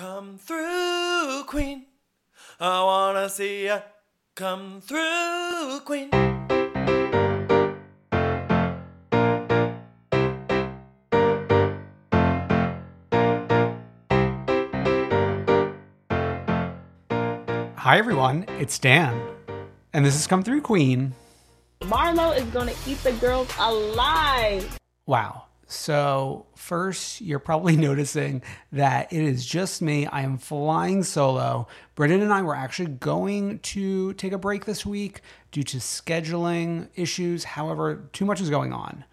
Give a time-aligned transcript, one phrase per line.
[0.00, 1.84] Come through, Queen.
[2.58, 3.80] I wanna see ya.
[4.34, 6.08] Come through, Queen.
[17.76, 18.46] Hi, everyone.
[18.58, 19.20] It's Dan.
[19.92, 21.12] And this has come through Queen.
[21.82, 24.78] Marlo is gonna eat the girls alive.
[25.04, 25.49] Wow.
[25.70, 30.04] So, first, you're probably noticing that it is just me.
[30.06, 31.68] I am flying solo.
[31.94, 35.20] Brendan and I were actually going to take a break this week
[35.52, 37.44] due to scheduling issues.
[37.44, 39.04] However, too much is going on.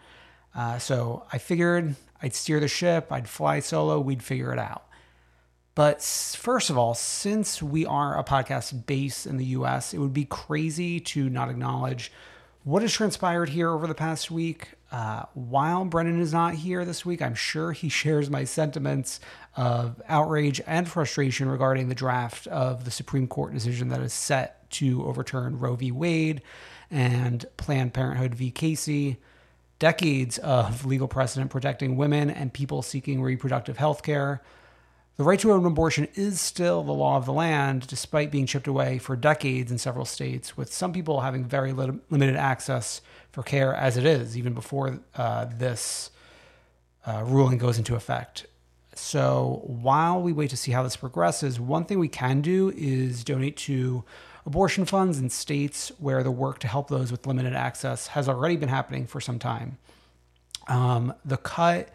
[0.55, 4.87] Uh, so, I figured I'd steer the ship, I'd fly solo, we'd figure it out.
[5.75, 10.13] But first of all, since we are a podcast based in the US, it would
[10.13, 12.11] be crazy to not acknowledge
[12.63, 14.69] what has transpired here over the past week.
[14.91, 19.19] Uh, while Brendan is not here this week, I'm sure he shares my sentiments
[19.55, 24.69] of outrage and frustration regarding the draft of the Supreme Court decision that is set
[24.71, 25.91] to overturn Roe v.
[25.91, 26.41] Wade
[26.89, 28.49] and Planned Parenthood v.
[28.49, 29.17] Casey
[29.79, 34.41] decades of legal precedent protecting women and people seeking reproductive health care.
[35.17, 38.67] The right to an abortion is still the law of the land, despite being chipped
[38.67, 43.01] away for decades in several states, with some people having very lit- limited access
[43.31, 46.11] for care as it is, even before uh, this
[47.07, 48.45] uh, ruling goes into effect.
[48.93, 53.23] So while we wait to see how this progresses, one thing we can do is
[53.23, 54.03] donate to
[54.45, 58.55] abortion funds in states where the work to help those with limited access has already
[58.55, 59.79] been happening for some time.
[60.67, 61.89] Um, the cut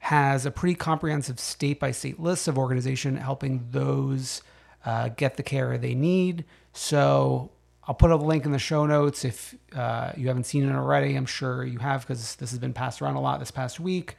[0.00, 4.42] has a pretty comprehensive state by state list of organization helping those
[4.84, 6.44] uh, get the care they need.
[6.72, 7.50] So
[7.84, 11.16] I'll put a link in the show notes if uh, you haven't seen it already.
[11.16, 14.16] I'm sure you have because this has been passed around a lot this past week.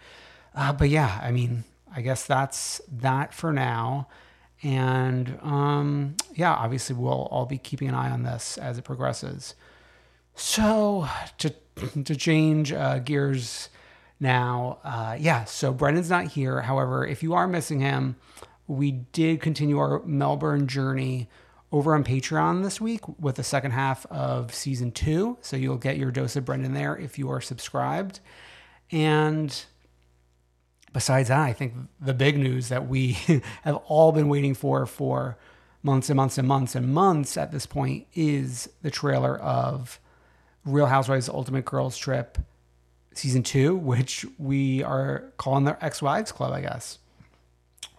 [0.54, 4.08] Uh, but yeah, I mean, I guess that's that for now.
[4.62, 9.56] And um, yeah, obviously we'll all be keeping an eye on this as it progresses.
[10.36, 11.08] So
[11.40, 11.54] to
[12.04, 13.70] to change uh, gears
[14.22, 15.46] now, uh, yeah.
[15.46, 16.62] So Brendan's not here.
[16.62, 18.16] However, if you are missing him,
[18.68, 21.28] we did continue our Melbourne journey
[21.72, 25.38] over on Patreon this week with the second half of season two.
[25.42, 28.20] So you'll get your dose of Brendan there if you are subscribed.
[28.92, 29.66] And
[30.94, 33.14] besides that, I think the big news that we
[33.64, 35.40] have all been waiting for for
[35.82, 40.00] months and months and months and months at this point is the trailer of
[40.64, 42.38] Real Housewives Ultimate Girls Trip
[43.14, 47.00] season two, which we are calling the Ex Wives Club, I guess.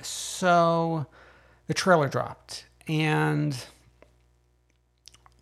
[0.01, 1.07] So
[1.67, 3.57] the trailer dropped, and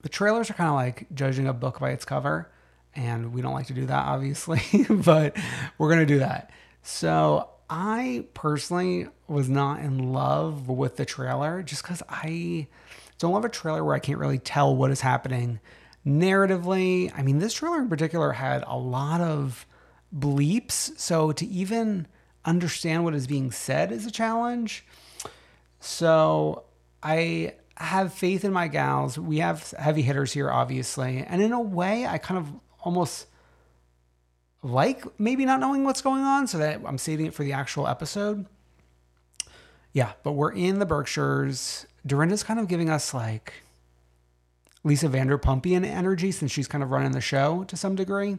[0.03, 2.51] the trailers are kind of like judging a book by its cover,
[2.95, 5.37] and we don't like to do that, obviously, but
[5.79, 6.51] we're going to do that.
[6.83, 12.67] So I personally was not in love with the trailer just because I
[13.19, 15.61] don't love a trailer where I can't really tell what is happening
[16.07, 17.13] narratively.
[17.17, 19.67] I mean, this trailer in particular had a lot of
[20.15, 20.99] bleeps.
[20.99, 22.07] So to even
[22.45, 24.85] understand what is being said is a challenge.
[25.81, 26.65] So
[27.03, 29.19] I have faith in my gals.
[29.19, 31.19] We have heavy hitters here, obviously.
[31.19, 33.27] And in a way, I kind of almost
[34.63, 37.87] like maybe not knowing what's going on, so that I'm saving it for the actual
[37.87, 38.45] episode.
[39.93, 41.87] Yeah, but we're in the Berkshires.
[42.07, 43.55] Dorinda's kind of giving us like
[44.85, 48.39] Lisa Vanderpumpian energy since she's kind of running the show to some degree.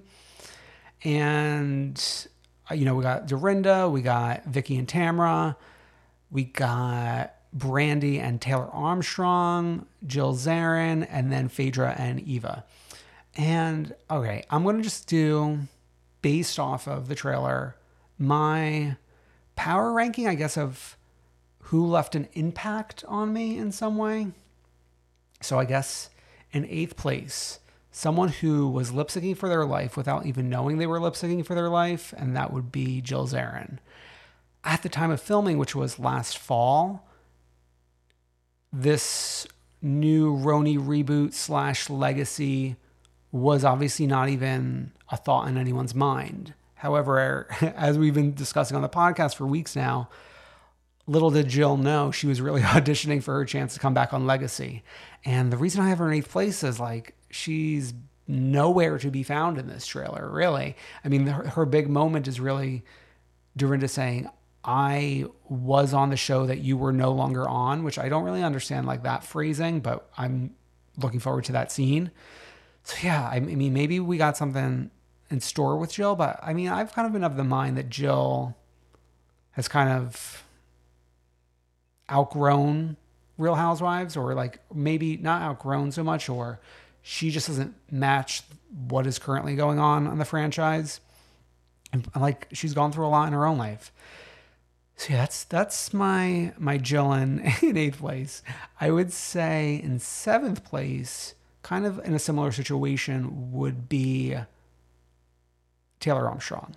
[1.03, 2.27] And
[2.69, 5.55] uh, you know, we got Dorinda, we got Vicki and Tamra,
[6.29, 12.63] we got Brandi and Taylor Armstrong, Jill Zarin, and then Phaedra and Eva.
[13.35, 15.59] And okay, I'm gonna just do
[16.21, 17.75] based off of the trailer
[18.17, 18.95] my
[19.55, 20.95] power ranking, I guess, of
[21.59, 24.27] who left an impact on me in some way.
[25.41, 26.09] So I guess
[26.53, 27.59] in eighth place,
[27.91, 31.45] someone who was lip syncing for their life without even knowing they were lip syncing
[31.45, 33.79] for their life, and that would be Jill Zarin.
[34.63, 37.07] At the time of filming, which was last fall,
[38.71, 39.47] this
[39.81, 42.75] new RHONY reboot slash legacy
[43.31, 46.53] was obviously not even a thought in anyone's mind.
[46.75, 50.09] However, as we've been discussing on the podcast for weeks now,
[51.11, 54.25] little did Jill know she was really auditioning for her chance to come back on
[54.25, 54.83] Legacy.
[55.25, 57.93] And the reason I have her in eighth place is like she's
[58.27, 60.75] nowhere to be found in this trailer, really.
[61.03, 62.83] I mean, her, her big moment is really
[63.57, 64.29] Dorinda saying,
[64.63, 68.43] I was on the show that you were no longer on, which I don't really
[68.43, 70.55] understand like that phrasing, but I'm
[70.97, 72.11] looking forward to that scene.
[72.83, 74.91] So yeah, I mean, maybe we got something
[75.29, 77.89] in store with Jill, but I mean, I've kind of been of the mind that
[77.89, 78.55] Jill
[79.51, 80.43] has kind of
[82.11, 82.97] outgrown
[83.37, 86.59] Real Housewives, or like maybe not outgrown so much, or
[87.01, 88.43] she just doesn't match
[88.87, 90.99] what is currently going on on the franchise.
[91.93, 93.91] And like she's gone through a lot in her own life.
[94.95, 98.43] So yeah, that's that's my my Jill in, in eighth place.
[98.79, 104.37] I would say in seventh place, kind of in a similar situation, would be
[105.99, 106.75] Taylor Armstrong.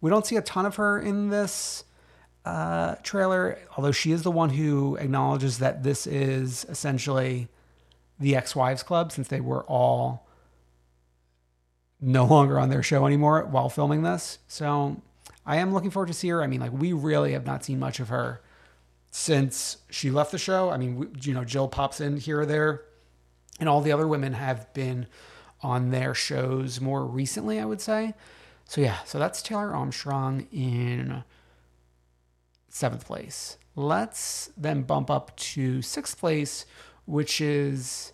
[0.00, 1.84] We don't see a ton of her in this
[2.46, 7.48] uh, trailer, although she is the one who acknowledges that this is essentially
[8.20, 10.28] the ex wives club since they were all
[12.00, 14.38] no longer on their show anymore while filming this.
[14.46, 15.02] So
[15.44, 16.40] I am looking forward to see her.
[16.40, 18.40] I mean, like, we really have not seen much of her
[19.10, 20.70] since she left the show.
[20.70, 22.82] I mean, we, you know, Jill pops in here or there,
[23.58, 25.08] and all the other women have been
[25.62, 28.14] on their shows more recently, I would say.
[28.66, 31.24] So, yeah, so that's Taylor Armstrong in
[32.68, 33.58] seventh place.
[33.74, 36.66] Let's then bump up to sixth place,
[37.04, 38.12] which is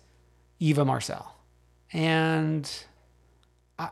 [0.59, 1.35] Eva Marcille.
[1.91, 2.69] And
[3.79, 3.89] I,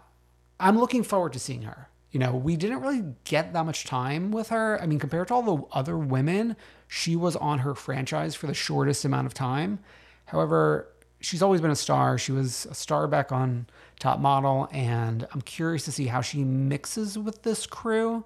[0.59, 1.87] I'm looking forward to seeing her.
[2.11, 4.81] You know, we didn't really get that much time with her.
[4.81, 8.53] I mean, compared to all the other women, she was on her franchise for the
[8.53, 9.79] shortest amount of time.
[10.25, 10.89] However,
[11.21, 12.17] she's always been a star.
[12.17, 13.67] She was a star back on
[13.99, 18.25] Top Model, and I'm curious to see how she mixes with this crew.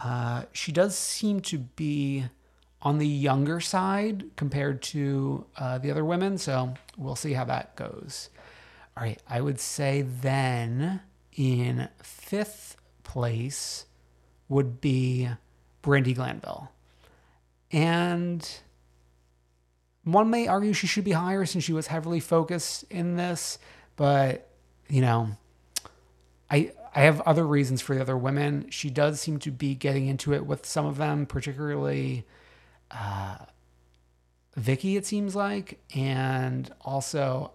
[0.00, 2.24] Uh, she does seem to be
[2.82, 7.74] on the younger side compared to uh, the other women, so we'll see how that
[7.76, 8.28] goes.
[8.96, 11.00] All right, I would say then
[11.36, 13.86] in fifth place
[14.48, 15.28] would be
[15.82, 16.70] Brandi Glanville.
[17.72, 18.48] And
[20.04, 23.58] one may argue she should be higher since she was heavily focused in this,
[23.96, 24.50] but
[24.88, 25.30] you know,
[26.50, 28.66] I I have other reasons for the other women.
[28.70, 32.24] She does seem to be getting into it with some of them, particularly
[32.90, 33.38] uh,
[34.56, 34.96] Vicki.
[34.96, 37.52] It seems like, and also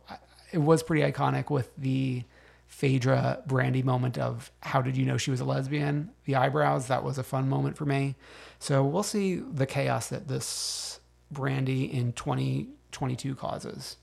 [0.52, 2.24] it was pretty iconic with the
[2.68, 6.12] Phaedra Brandi moment of how did you know she was a lesbian?
[6.26, 8.16] The eyebrows that was a fun moment for me.
[8.60, 11.00] So we'll see the chaos that this
[11.34, 13.98] Brandi in 2022 causes.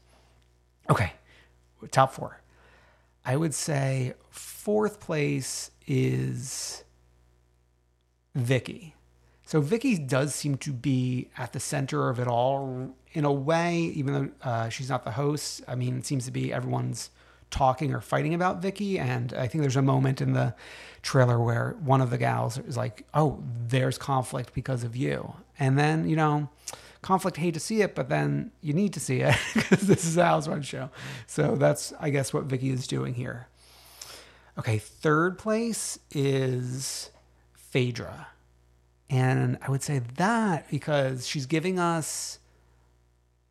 [0.89, 1.13] Okay,
[1.91, 2.41] top four.
[3.27, 6.85] I would say fourth place is
[8.37, 8.95] Vicki.
[9.45, 13.79] So Vicki does seem to be at the center of it all in a way,
[13.79, 15.63] even though uh, she's not the host.
[15.67, 17.11] I mean, it seems to be everyone's
[17.51, 18.99] talking or fighting about Vicki.
[18.99, 20.55] And I think there's a moment in the
[21.03, 25.79] trailer where one of the gals is like, "Oh, there's conflict because of you," and
[25.79, 26.49] then you know
[27.07, 30.17] conflict hate to see it, but then you need to see it because this is
[30.17, 30.91] a housewives show.
[31.29, 33.47] So that's, I guess, what Vicki is doing here.
[34.59, 37.11] Okay, third place is
[37.53, 38.27] Phaedra.
[39.09, 42.41] And I would say that because she's giving us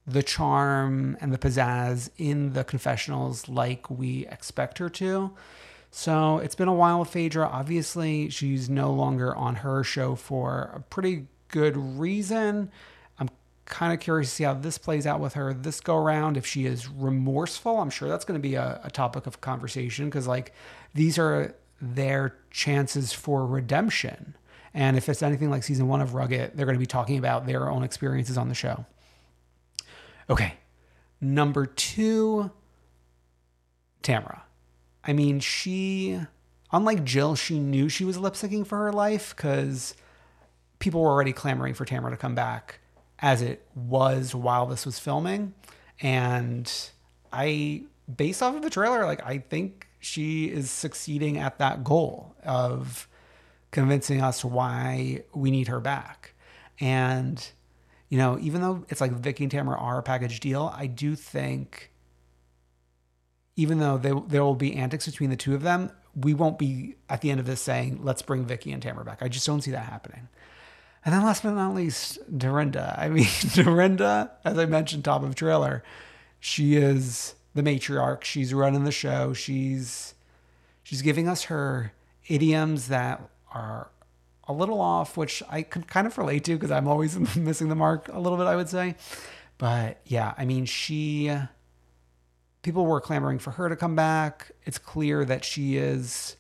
[0.06, 5.32] the charm and the pizzazz in the confessionals like we expect her to.
[5.92, 7.48] So it's been a while with Phaedra.
[7.48, 12.70] Obviously, she's no longer on her show for a pretty good reason
[13.66, 16.38] kind of curious to see how this plays out with her this go around.
[16.38, 20.06] If she is remorseful, I'm sure that's going to be a, a topic of conversation
[20.06, 20.54] because, like,
[20.94, 24.36] these are their chances for redemption.
[24.74, 27.46] And if it's anything like season one of Rugged, they're going to be talking about
[27.46, 28.86] their own experiences on the show.
[30.30, 30.56] Okay.
[31.22, 32.52] Number two,
[34.04, 34.42] Tamra.
[35.04, 36.20] I mean, she,
[36.72, 39.96] unlike Jill, she knew she was lip syncing for her life because
[40.80, 42.80] people were already clamoring for Tamra to come back
[43.20, 45.54] as it was while this was filming.
[46.02, 46.72] And
[47.32, 52.36] I, based off of the trailer, like, I think she is succeeding at that goal
[52.44, 53.08] of
[53.72, 56.34] convincing us why we need her back.
[56.80, 57.46] And,
[58.10, 61.16] you know, even though it's like Vicki and Tamra are a package deal, I do
[61.16, 61.92] think
[63.56, 66.96] even though they, there will be antics between the two of them, we won't be
[67.10, 69.22] at the end of this saying, let's bring Vicki and Tamra back.
[69.22, 70.28] I just don't see that happening.
[71.06, 72.96] And then last but not least, Dorinda.
[72.98, 75.84] I mean, Dorinda, as I mentioned, top of trailer,
[76.40, 78.24] she is the matriarch.
[78.24, 79.34] She's running the show.
[79.34, 80.16] She's
[80.84, 81.94] she's giving us her
[82.28, 83.22] idioms that
[83.54, 83.90] are
[84.48, 87.76] a little off, which I could kind of relate to because I'm always missing the
[87.76, 88.96] mark a little bit, I would say.
[89.58, 91.32] But yeah, I mean, she
[92.62, 94.52] people were clamoring for her to come back.
[94.66, 96.36] It's clear that she is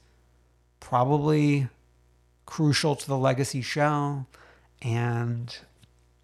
[0.79, 1.67] probably
[2.48, 4.25] crucial to the legacy show.
[4.86, 5.58] And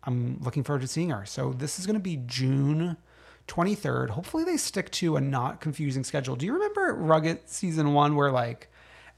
[0.04, 1.26] I'm looking forward to seeing her.
[1.26, 2.96] So this is going to be June
[3.48, 4.12] 23rd.
[4.12, 6.36] Hopefully they stick to a not confusing schedule.
[6.36, 8.70] Do you remember Rugged season one where like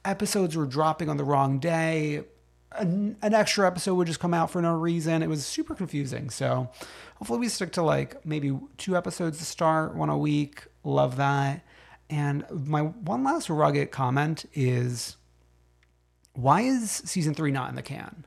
[0.06, 2.24] episodes were dropping on the wrong day?
[2.72, 5.22] An, an extra episode would just come out for no reason.
[5.22, 6.30] It was super confusing.
[6.30, 6.70] So
[7.18, 10.64] hopefully we stick to like maybe two episodes to start, one a week.
[10.86, 11.66] Love that.
[12.10, 15.18] And my one last rugged comment is
[16.32, 18.26] why is season three not in the can?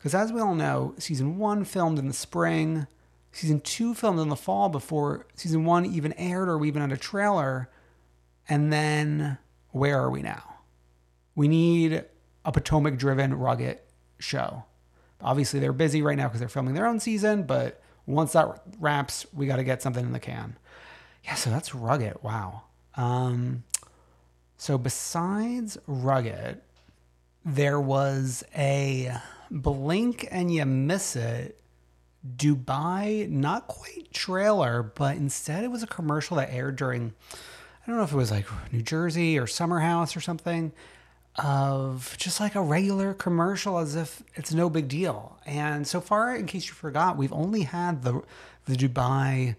[0.00, 2.86] Because as we all know, season one filmed in the spring,
[3.32, 6.90] season two filmed in the fall before season one even aired or we even had
[6.90, 7.68] a trailer.
[8.48, 9.36] And then
[9.72, 10.42] where are we now?
[11.34, 12.02] We need
[12.46, 13.78] a Potomac driven rugged
[14.18, 14.64] show.
[15.20, 19.26] Obviously, they're busy right now because they're filming their own season, but once that wraps,
[19.34, 20.56] we got to get something in the can.
[21.24, 22.22] Yeah, so that's rugged.
[22.22, 22.62] Wow.
[22.96, 23.64] Um,
[24.56, 26.62] so besides rugged,
[27.44, 29.12] there was a
[29.50, 31.60] blink and you miss it
[32.26, 37.96] Dubai, not quite trailer, but instead it was a commercial that aired during, I don't
[37.96, 40.72] know if it was like New Jersey or Summer House or something,
[41.36, 45.38] of just like a regular commercial as if it's no big deal.
[45.46, 48.22] And so far, in case you forgot, we've only had the
[48.66, 49.56] the Dubai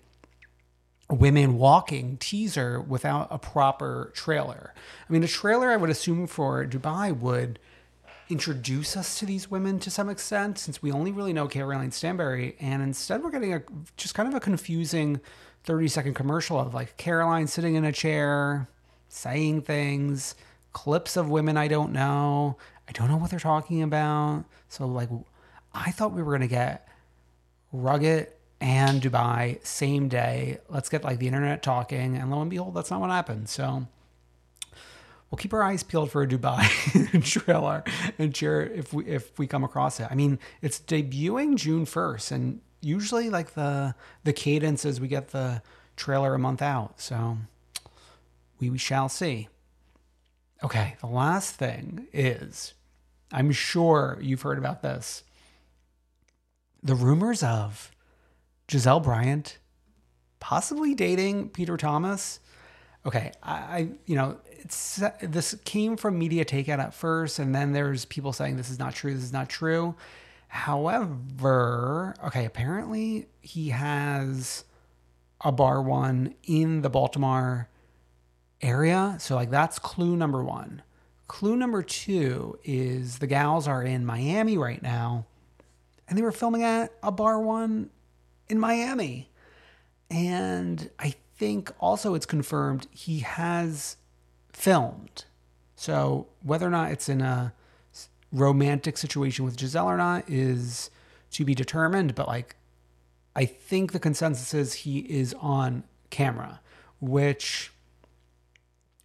[1.10, 4.74] women walking teaser without a proper trailer.
[5.10, 7.60] I mean, a trailer I would assume for Dubai would
[8.32, 12.56] introduce us to these women to some extent, since we only really know Caroline Stanbury,
[12.60, 13.62] and instead we're getting a
[13.98, 15.20] just kind of a confusing
[15.66, 18.70] 30 second commercial of like Caroline sitting in a chair,
[19.10, 20.36] saying things,
[20.74, 22.58] clips of women I don't know.
[22.88, 24.46] I don't know what they're talking about.
[24.70, 25.10] So like
[25.74, 26.88] I thought we were gonna get
[27.74, 28.28] rugged
[28.62, 30.60] and Dubai same day.
[30.70, 33.50] Let's get like the internet talking, and lo and behold, that's not what happened.
[33.50, 33.88] So
[35.32, 37.84] we'll keep our eyes peeled for a Dubai trailer
[38.20, 40.08] and cheer if we if we come across it.
[40.12, 45.30] I mean, it's debuting June first, and usually like the the cadence is we get
[45.30, 45.62] the
[45.96, 47.00] trailer a month out.
[47.00, 47.38] So
[48.60, 49.48] we, we shall see.
[50.64, 52.74] Okay, the last thing is
[53.32, 55.24] I'm sure you've heard about this.
[56.84, 57.92] The rumors of
[58.68, 59.58] Gizelle Bryant
[60.40, 62.40] possibly dating Peter Thomas.
[63.06, 64.38] Okay, I, I you know,
[65.22, 68.94] this came from media takeout at first, and then there's people saying this is not
[68.94, 69.96] true, this is not true.
[70.48, 74.66] However, okay, apparently he has
[75.40, 77.70] a bar one in the Baltimore
[78.62, 79.16] area.
[79.20, 80.84] So, like, that's clue number one.
[81.28, 85.26] Clue number two is the gals are in Miami right now,
[86.08, 87.90] and they were filming at a bar one
[88.50, 89.30] in Miami.
[90.10, 93.96] And I think also it's confirmed he has
[94.54, 95.26] filmed.
[95.76, 97.54] So whether or not it's in a
[98.32, 100.90] romantic situation with Gizelle or not is
[101.32, 102.16] to be determined.
[102.16, 102.56] But like,
[103.36, 106.60] I think the consensus is he is on camera,
[107.00, 107.72] which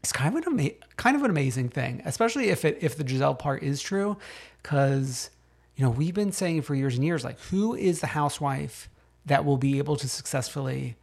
[0.02, 3.04] is kind of an ama- kind of an amazing thing, especially if it if the
[3.04, 4.16] Gizelle part is true,
[4.62, 5.30] because
[5.76, 8.88] you know we've been saying for years and years like who is the housewife
[9.24, 10.96] that will be able to successfully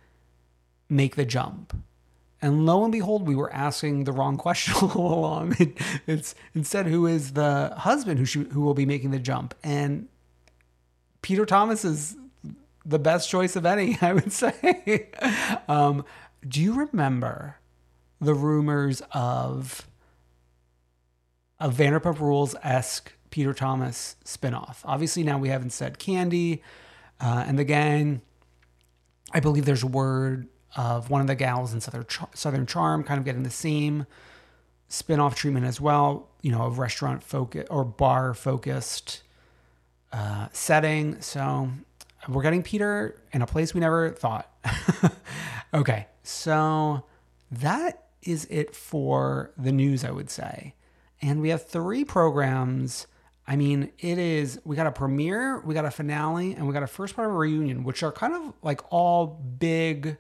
[0.90, 1.76] make the jump.
[2.44, 5.56] And lo and behold, we were asking the wrong question all along.
[6.06, 9.56] it's instead who is the husband who who will be making the jump.
[9.64, 10.10] And
[11.22, 12.18] Peter Thomas is
[12.86, 15.10] the best choice of any, I would say.
[15.70, 16.04] um,
[16.46, 17.58] do you remember
[18.20, 19.88] the rumors of
[21.60, 24.82] a Vanderpump Rules esque Peter Thomas spinoff.
[24.84, 26.62] Obviously, now we haven't said Kandi
[27.20, 28.22] uh, and the gang.
[29.34, 33.20] I believe there's word of one of the gals in Southern, Char- Southern Charm kind
[33.20, 34.06] of getting the same
[34.88, 39.24] spin-off treatment as well, you know, a restaurant focus or bar focused
[40.12, 41.20] uh, setting.
[41.22, 41.70] So
[42.28, 44.52] we're getting Peter in a place we never thought.
[45.74, 47.04] okay, so
[47.52, 50.76] that is it for the news, I would say.
[51.22, 53.08] And we have three programs.
[53.48, 56.84] I mean, it is, we got a premiere, we got a finale, and we got
[56.84, 60.18] a first part of a reunion, which are kind of like all big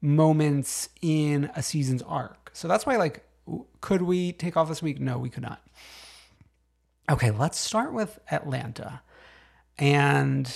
[0.00, 2.50] moments in a season's arc.
[2.52, 3.24] So that's why, like,
[3.80, 5.00] could we take off this week?
[5.00, 5.62] No, we could not.
[7.10, 9.02] Okay, let's start with Atlanta.
[9.78, 10.54] And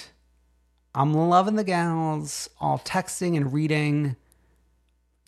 [0.94, 4.16] I'm loving the gals all texting and reading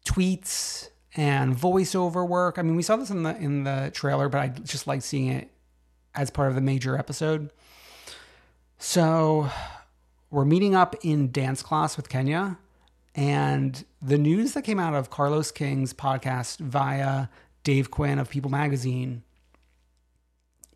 [0.05, 2.59] tweets and voiceover work.
[2.59, 5.29] I mean, we saw this in the in the trailer, but I just like seeing
[5.29, 5.51] it
[6.15, 7.51] as part of the major episode.
[8.79, 9.51] So,
[10.31, 12.59] we're meeting up in dance class with Kenya,
[13.17, 17.29] and the news that came out of Carlos King's podcast via
[17.65, 19.23] Dave Quinn of People Magazine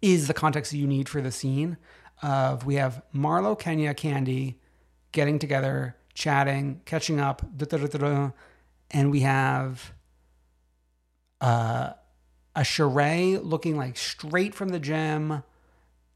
[0.01, 1.77] is the context you need for the scene
[2.23, 4.55] of we have Marlo, Kenya, Kandi
[5.13, 7.43] getting together, chatting, catching up,
[8.91, 9.93] and we have
[11.43, 11.91] uh,
[12.57, 15.43] a Sheree looking like straight from the gym,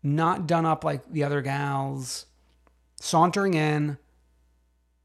[0.03, 2.27] not done up like the other gals,
[2.99, 3.99] sauntering in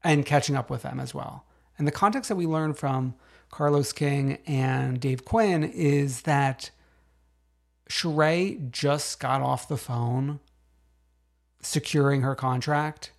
[0.02, 1.44] and catching up with them as well.
[1.78, 3.14] And the context that we learned from
[3.50, 6.70] Carlos King and Dave Quinn is that
[7.88, 10.40] Sheree just got off the phone
[11.62, 13.12] securing her contract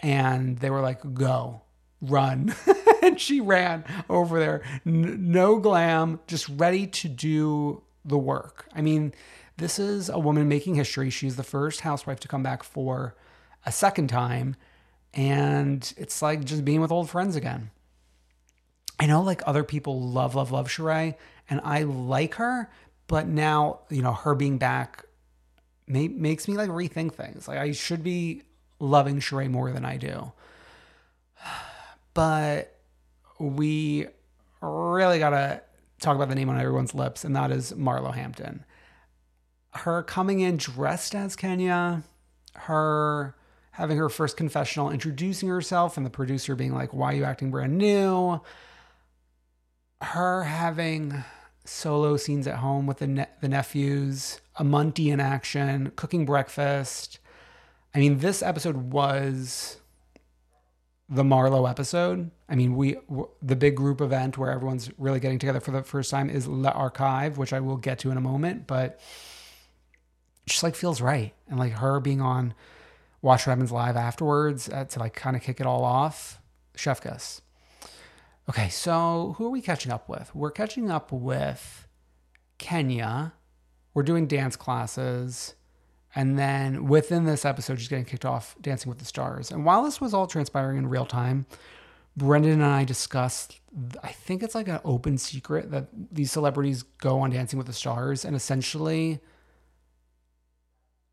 [0.00, 1.62] and they were like, go,
[2.00, 2.54] run.
[3.02, 4.62] and she ran over there.
[4.86, 8.66] N- no glam, just ready to do the work.
[8.74, 9.12] I mean,
[9.56, 11.10] this is a woman making history.
[11.10, 13.14] She's the first housewife to come back for
[13.66, 14.56] a second time.
[15.14, 17.70] And it's like just being with old friends again.
[18.98, 21.14] I know like other people love, love, love Sheree,
[21.48, 22.70] and I like her,
[23.06, 25.04] but now, you know, her being back
[25.86, 27.48] may, makes me like rethink things.
[27.48, 28.42] Like I should be
[28.78, 30.32] loving Sheree more than I do.
[32.12, 32.76] But
[33.38, 34.08] we
[34.60, 35.62] really got to
[36.00, 38.64] talk about the name on everyone's lips, and that is Marlo Hampton.
[39.74, 42.02] Her coming in dressed as Kenya,
[42.54, 43.36] her
[43.72, 47.50] having her first confessional, introducing herself, and the producer being like, Why are you acting
[47.50, 48.40] brand new?
[50.02, 51.24] Her having
[51.64, 57.18] solo scenes at home with the, ne- the nephews, a Monty in action, cooking breakfast.
[57.94, 59.80] I mean, this episode was
[61.08, 62.30] the Marlo episode.
[62.48, 65.82] I mean, we w- the big group event where everyone's really getting together for the
[65.82, 69.00] first time is Le Archive, which I will get to in a moment, but
[70.46, 71.34] just like feels right.
[71.48, 72.54] And like her being on
[73.22, 76.40] Watch What Happens Live afterwards uh, to like kind of kick it all off.
[76.74, 77.42] Chef Kiss.
[78.48, 80.34] Okay, so who are we catching up with?
[80.34, 81.86] We're catching up with
[82.58, 83.32] Kenya.
[83.94, 85.54] We're doing dance classes.
[86.14, 89.52] And then within this episode, she's getting kicked off Dancing with the Stars.
[89.52, 91.46] And while this was all transpiring in real time,
[92.16, 93.60] Brendan and I discussed,
[94.02, 97.72] I think it's like an open secret that these celebrities go on Dancing with the
[97.72, 99.20] Stars and essentially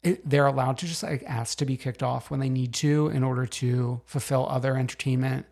[0.08, 3.08] it, they're allowed to just like ask to be kicked off when they need to
[3.08, 5.46] in order to fulfill other entertainment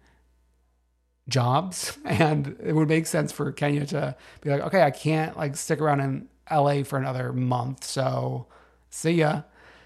[1.27, 1.97] jobs.
[2.05, 5.81] And it would make sense for Kenya to be like, okay, I can't like stick
[5.81, 7.83] around in LA for another month.
[7.83, 8.47] So
[8.89, 9.41] see ya.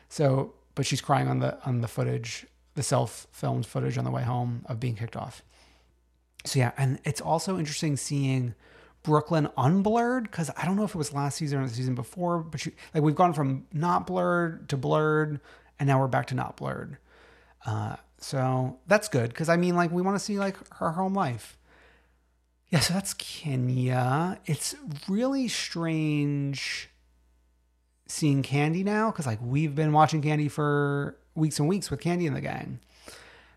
[0.09, 4.23] So, but she's crying on the on the footage, the self-filmed footage on the way
[4.23, 5.43] home of being kicked off.
[6.45, 8.55] So yeah, and it's also interesting seeing
[9.03, 12.39] Brooklyn unblurred because I don't know if it was last season or the season before,
[12.39, 15.39] but she, like we've gone from not blurred to blurred,
[15.79, 16.97] and now we're back to not blurred.
[17.65, 21.13] Uh, so that's good because I mean, like we want to see like her home
[21.13, 21.57] life.
[22.67, 24.39] Yeah, so that's Kenya.
[24.45, 24.75] It's
[25.07, 26.89] really strange
[28.07, 32.27] seeing Kandi now because like we've been watching Kandi for weeks and weeks with Kandi
[32.27, 32.79] and the gang.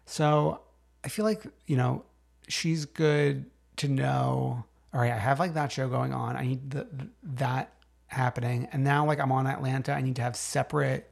[0.07, 0.61] So
[1.05, 2.05] I feel like you know
[2.49, 4.65] she's good to know.
[4.95, 6.37] All right, I have like that show going on.
[6.37, 6.87] I need the,
[7.23, 7.73] that
[8.09, 9.93] happening, and now like I'm on Atlanta.
[9.93, 11.11] I need to have separate,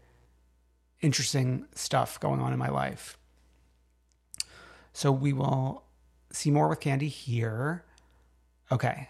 [1.01, 3.17] interesting stuff going on in my life.
[4.93, 5.85] So we will
[6.31, 7.85] see more with Kandi here.
[8.71, 9.09] Okay,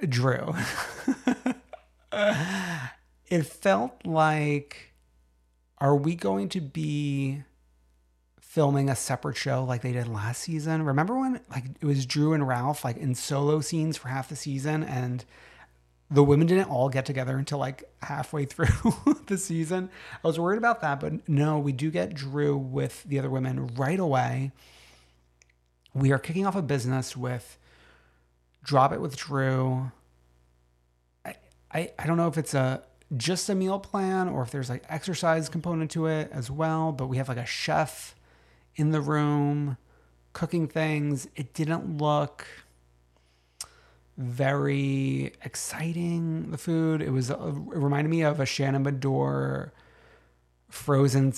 [0.00, 0.54] Drew.
[2.12, 4.94] it felt like
[5.78, 7.44] are we going to be
[8.54, 12.32] filming a separate show like they did last season remember when like it was drew
[12.32, 15.24] and ralph like in solo scenes for half the season and
[16.08, 18.68] the women didn't all get together until like halfway through
[19.26, 19.90] the season.
[20.22, 23.66] I was worried about that, but no, we do get Drew with the other women
[23.74, 24.52] right away.
[25.92, 27.58] We are kicking off a business with
[28.62, 29.90] Drop It with Drew.
[31.24, 31.34] I,
[31.72, 32.82] I, I don't know if it's a
[33.16, 37.06] just a meal plan or if there's like exercise component to it as well, but
[37.06, 38.14] we have like a chef
[38.76, 39.76] in the room
[40.32, 41.28] cooking things.
[41.36, 42.46] It didn't look
[44.16, 46.50] very exciting.
[46.50, 49.70] The food it was it reminded me of a Shannon Beador
[50.68, 51.32] frozen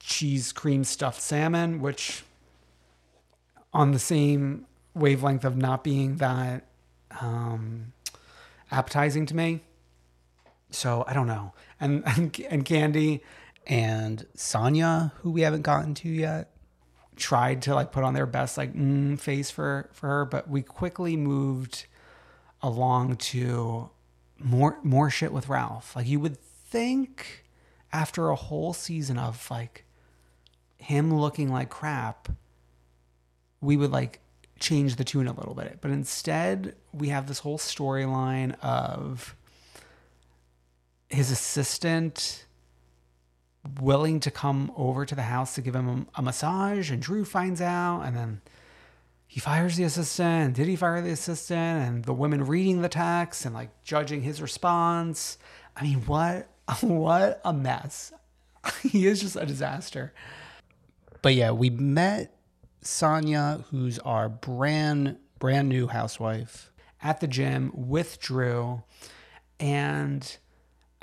[0.00, 2.24] cheese cream stuffed salmon, which
[3.72, 6.66] on the same wavelength of not being that
[7.20, 7.92] um,
[8.70, 9.60] appetizing to me.
[10.70, 11.52] So I don't know.
[11.80, 13.20] And and, and Kandi
[13.66, 16.50] and Sanya, who we haven't gotten to yet.
[17.16, 20.62] Tried to like put on their best like mm, face for for her, but we
[20.62, 21.86] quickly moved
[22.62, 23.90] along to
[24.38, 25.94] more more shit with Ralph.
[25.96, 27.44] Like you would think
[27.92, 29.84] after a whole season of like
[30.78, 32.28] him looking like crap,
[33.60, 34.20] we would like
[34.58, 35.78] change the tune a little bit.
[35.80, 39.36] But instead, we have this whole storyline of
[41.08, 42.43] his assistant
[43.80, 47.60] willing to come over to the house to give him a, massage and Drew finds
[47.60, 48.40] out and then
[49.26, 50.54] he fires the assistant.
[50.54, 51.88] Did he fire the assistant?
[51.88, 55.38] And the women reading the text and like judging his response.
[55.76, 56.48] I mean, what
[56.80, 58.12] what a mess.
[58.82, 60.12] he is just a disaster.
[61.22, 62.36] But yeah, we met
[62.82, 66.70] Sanya, who's our brand brand new housewife.
[67.02, 68.82] At the gym with Drew.
[69.60, 70.36] And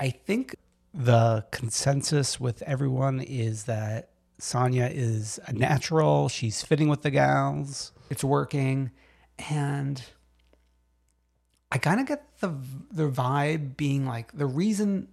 [0.00, 0.56] I think
[0.94, 6.28] The consensus with everyone is that Sanya is a natural.
[6.28, 7.92] She's fitting with the gals.
[8.10, 8.90] it's working.
[9.50, 10.02] And
[11.70, 12.54] I kind of get the
[12.90, 15.08] the vibe being like the reason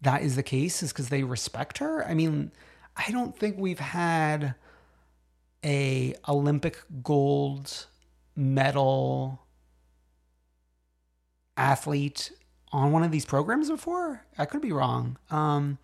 [0.00, 2.06] that is the case is because they respect her.
[2.06, 2.50] I mean,
[2.96, 4.54] I don't think we've had
[5.64, 7.86] a Olympic gold
[8.34, 9.40] medal
[11.56, 12.32] athlete
[12.72, 14.24] on one of these programs before.
[14.38, 15.18] I could be wrong.
[15.30, 15.78] Um,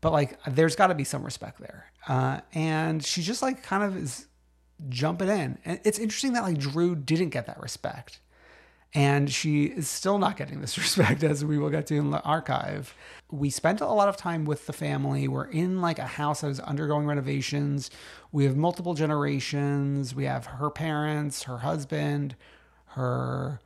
[0.00, 1.90] but like, there's got to be some respect there.
[2.06, 4.26] Uh, and she just like kind of is
[4.88, 5.58] jumping in.
[5.64, 8.20] And it's interesting that like Drew didn't get that respect.
[8.94, 12.22] And she is still not getting this respect as we will get to in the
[12.22, 12.94] archive.
[13.30, 15.26] We spent a lot of time with the family.
[15.26, 17.90] We're in like a house that is undergoing renovations.
[18.30, 20.14] We have multiple generations.
[20.14, 22.36] We have her parents, her husband,
[22.90, 23.60] her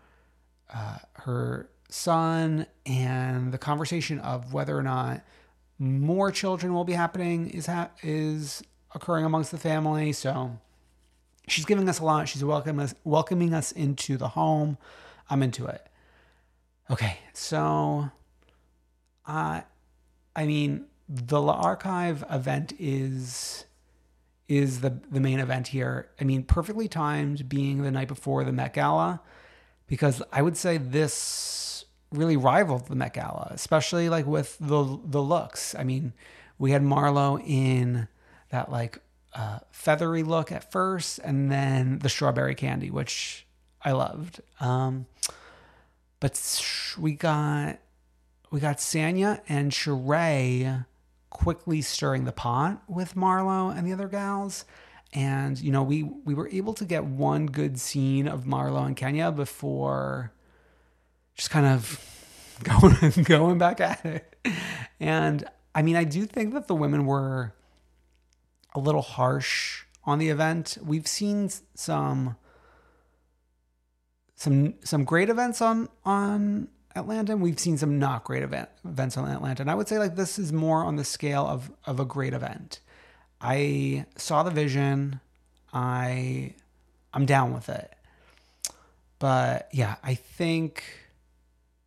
[0.73, 5.23] uh, her son, and the conversation of whether or not
[5.79, 8.63] more children will be happening is ha- is
[8.95, 10.13] occurring amongst the family.
[10.13, 10.59] So
[11.49, 12.29] she's giving us a lot.
[12.29, 14.79] She's welcoming us, welcoming us into the home.
[15.29, 15.87] I'm into it.
[16.91, 18.11] Okay, so,
[19.27, 19.61] uh,
[20.35, 23.65] I mean, the La Archive event is
[24.49, 26.11] is the the main event here.
[26.21, 29.21] I mean, perfectly timed, being the night before the Met Gala,
[29.87, 31.70] because I would say this
[32.13, 35.75] really rivaled the Met Gala, especially like with the the looks.
[35.75, 36.13] I mean,
[36.59, 38.09] we had Marlo in
[38.51, 39.01] that like
[39.33, 43.47] uh, feathery look at first, and then the strawberry candy, which
[43.83, 44.41] I loved.
[44.59, 45.07] Um,
[46.19, 47.79] but we got
[48.51, 50.85] we got Sanya and Sheree
[51.31, 54.65] quickly stirring the pot with Marlo and the other gals.
[55.13, 58.97] And you know, we we were able to get one good scene of Marlo and
[58.97, 60.33] Kenya before
[61.37, 61.99] just kind of
[62.63, 64.37] going going back at it.
[64.99, 67.55] And I mean, I do think that the women were
[68.75, 70.79] a little harsh on the event.
[70.83, 72.37] We've seen some
[74.35, 79.17] some some great events on on Atlanta, and we've seen some not great event, events
[79.17, 79.63] on Atlanta.
[79.63, 82.33] And I would say like this is more on the scale of of a great
[82.33, 82.81] event.
[83.41, 85.21] I saw the vision.
[85.73, 86.55] I
[87.15, 87.93] I'm down with it.
[89.19, 90.85] But yeah, I think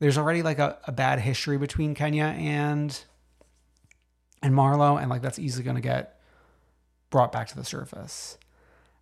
[0.04, 3.06] there's already like a, a bad history between Kenya and
[4.42, 6.20] and Marlo, and like that's easily gonna get
[7.10, 8.38] brought back to the surface.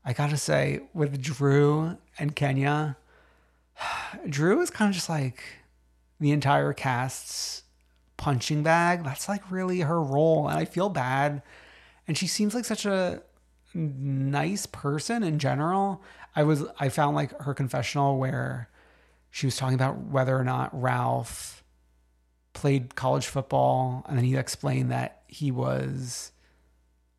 [0.05, 2.97] I gotta say, with Drew and Kenya,
[4.29, 5.41] Drew is kind of just like
[6.19, 7.63] the entire cast's
[8.17, 9.03] punching bag.
[9.03, 10.47] That's like really her role.
[10.47, 11.41] And I feel bad.
[12.07, 13.23] And she seems like such a
[13.73, 16.03] nice person in general.
[16.35, 18.69] I was, I found like her confessional where
[19.31, 21.63] she was talking about whether or not Ralph
[22.53, 24.05] played college football.
[24.07, 26.31] And then he explained that he was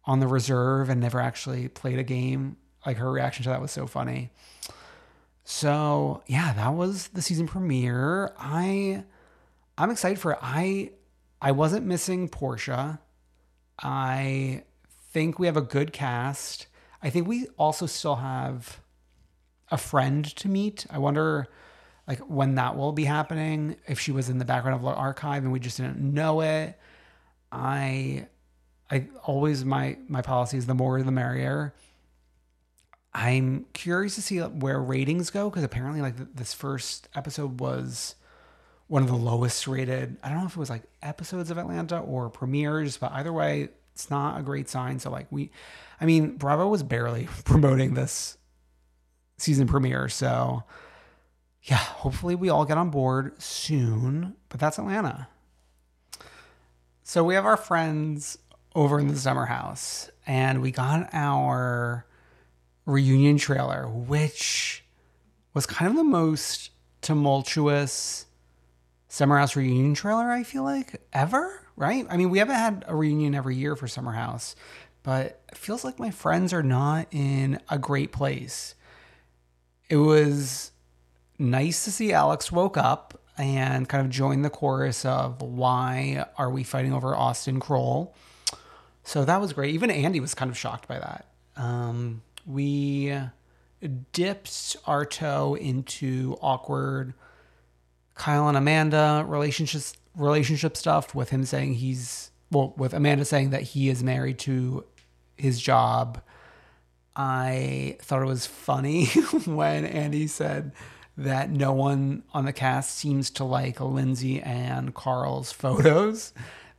[0.05, 2.59] on the reserve and never actually played a game.
[2.87, 4.31] Like her reaction to that was so funny.
[5.45, 8.33] So yeah, that was the season premiere.
[8.39, 9.05] I
[9.79, 10.39] I'm excited for it.
[10.43, 10.91] I
[11.41, 12.99] I wasn't missing Porsha.
[13.83, 14.65] I
[15.13, 16.67] think we have a good cast.
[17.03, 18.81] I think we also still have
[19.71, 20.87] a friend to meet.
[20.91, 21.49] I wonder
[22.07, 25.45] like when that will be happening, if she was in the background of the archive
[25.45, 26.79] and we just didn't know it.
[27.51, 28.27] I
[28.91, 31.75] I always my my policy is the more the merrier.
[33.15, 38.15] I'm curious to see where ratings go because apparently like this first episode was
[38.89, 40.17] one of the lowest rated.
[40.23, 43.69] I don't know if it was like episodes of Atlanta or premieres, but either way,
[43.95, 44.99] it's not a great sign.
[44.99, 45.51] So like we,
[46.01, 48.37] I mean, Bravo was barely promoting this
[49.37, 50.65] season premiere, so
[51.65, 54.35] yeah, hopefully we all get on board soon.
[54.49, 55.29] But that's Atlanta.
[57.03, 58.39] So we have our friends
[58.75, 62.07] over in the summer house, and we got our
[62.87, 64.85] reunion trailer, which
[65.55, 66.71] was kind of the most
[67.01, 68.27] tumultuous
[69.09, 72.07] Summer House reunion trailer, I feel like, ever, right?
[72.09, 74.57] I mean, we haven't had a reunion every year for Summer House,
[75.03, 78.75] but it feels like my friends are not in a great place.
[79.91, 80.72] It was
[81.39, 86.51] nice to see Alex woke up and kind of join the chorus of why are
[86.51, 88.15] we fighting over Austin Kroll.
[89.05, 89.75] So that was great.
[89.75, 91.27] Even Andy was kind of shocked by that.
[91.57, 93.15] Um, we
[94.13, 97.15] dipped our toe into awkward
[98.15, 99.83] Kyle and Amanda relationship
[100.17, 104.85] relationship stuff with him saying he's well with Amanda saying that he is married to
[105.37, 106.21] his job.
[107.17, 109.07] I thought it was funny
[109.47, 110.73] when Andy said
[111.17, 116.33] that no one on the cast seems to like Lindsay and Carl's photos.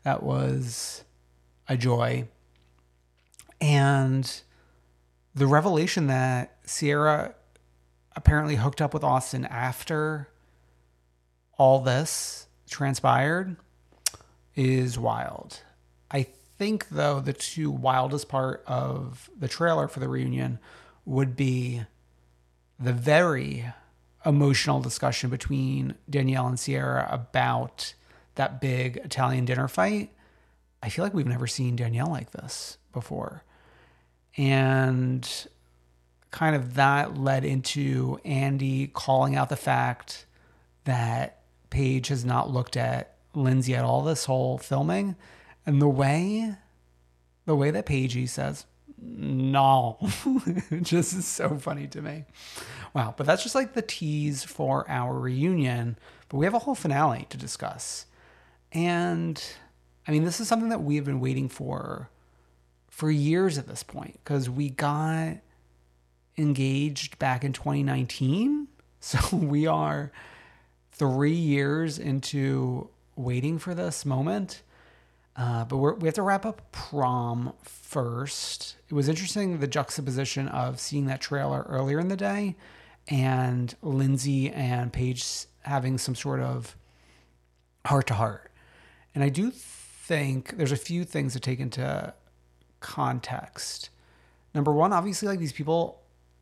[0.04, 1.04] That was
[1.67, 2.28] a joy.
[3.62, 4.41] And
[5.34, 7.36] the revelation that Ciara
[8.15, 10.28] apparently hooked up with Austin after
[11.58, 13.56] all this transpired
[14.56, 15.62] is wild.
[16.12, 16.24] I
[16.58, 20.60] think, though, the two wildest part of the trailer for the reunion
[21.06, 21.84] would be
[22.80, 23.65] the very
[24.25, 27.93] emotional discussion between Danielle and Ciara about
[28.36, 30.12] that big Italian dinner fight.
[30.81, 33.43] I feel like we've never seen Danielle like this before.
[34.38, 35.29] And
[36.31, 40.25] kind of that led into Andy calling out the fact
[40.86, 45.15] that Paige has not looked at Lindsay at all this whole filming.
[45.65, 46.55] And the way
[47.45, 48.65] the way that Paige says,
[49.05, 49.97] no,
[50.81, 52.25] just is so funny to me.
[52.93, 55.97] Wow, but that's just like the tease for our reunion.
[56.29, 58.05] But we have a whole finale to discuss.
[58.71, 59.43] And
[60.07, 62.09] I mean, this is something that we have been waiting for
[62.89, 65.37] for years at this point because we got
[66.37, 68.67] engaged back in 2019.
[69.05, 70.13] So we are
[70.93, 72.87] three years into
[73.17, 74.61] waiting for this moment.
[75.36, 78.76] Uh, but we have to wrap up prom first.
[78.88, 82.56] It was interesting the juxtaposition of seeing that trailer earlier in the day
[83.08, 85.26] and Lindsay and Paige
[85.62, 86.76] having some sort of
[87.86, 88.52] heart to heart.
[89.15, 92.13] And I do think there's a few things to take into
[92.80, 93.89] context.
[94.54, 96.02] Number one, obviously, like these people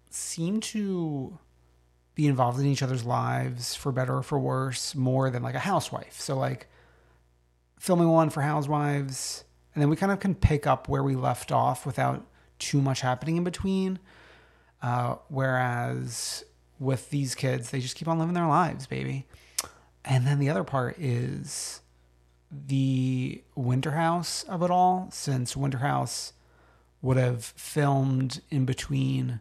[0.09, 1.37] seem to
[2.15, 5.59] be involved in each other's lives for better or for worse more than like a
[5.59, 6.19] housewife.
[6.19, 6.67] So like
[7.81, 11.51] filming one for housewives and then we kind of can pick up where we left
[11.51, 12.23] off without
[12.59, 13.97] too much happening in between.
[14.83, 16.43] Uh, whereas
[16.77, 19.25] with these kids, they just keep on living their lives, baby.
[20.05, 21.81] And then the other part is
[22.51, 26.33] the Winter House of it all, since Winter House
[27.01, 29.39] would have filmed in between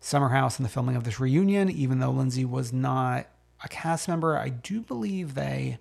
[0.00, 3.26] Summer House and the filming of this reunion, even though Lindsay was not
[3.62, 4.38] a cast member.
[4.38, 5.78] I do believe they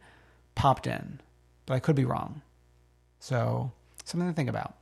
[0.54, 1.20] popped in,
[1.66, 2.42] but I could be wrong.
[3.20, 3.72] So,
[4.04, 4.76] something to think about.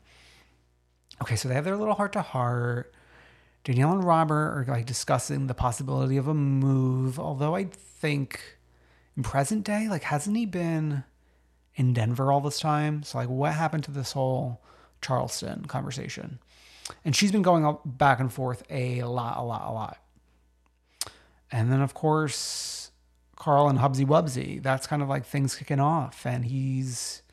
[1.21, 2.93] Okay, so they have their little heart to heart.
[3.63, 8.57] Danielle and Robert are like discussing the possibility of a move, although I think
[9.15, 11.03] in present day, like, hasn't he been
[11.75, 13.03] in Denver all this time?
[13.03, 14.61] So, like, what happened to this whole
[15.01, 16.39] Charleston conversation?
[17.05, 19.97] And she's been going back and forth a lot, a lot, a lot.
[21.51, 22.80] And then, of course,
[23.41, 26.27] Carl and Hubsy Wubsy, that's kind of like things kicking off.
[26.27, 27.23] And he's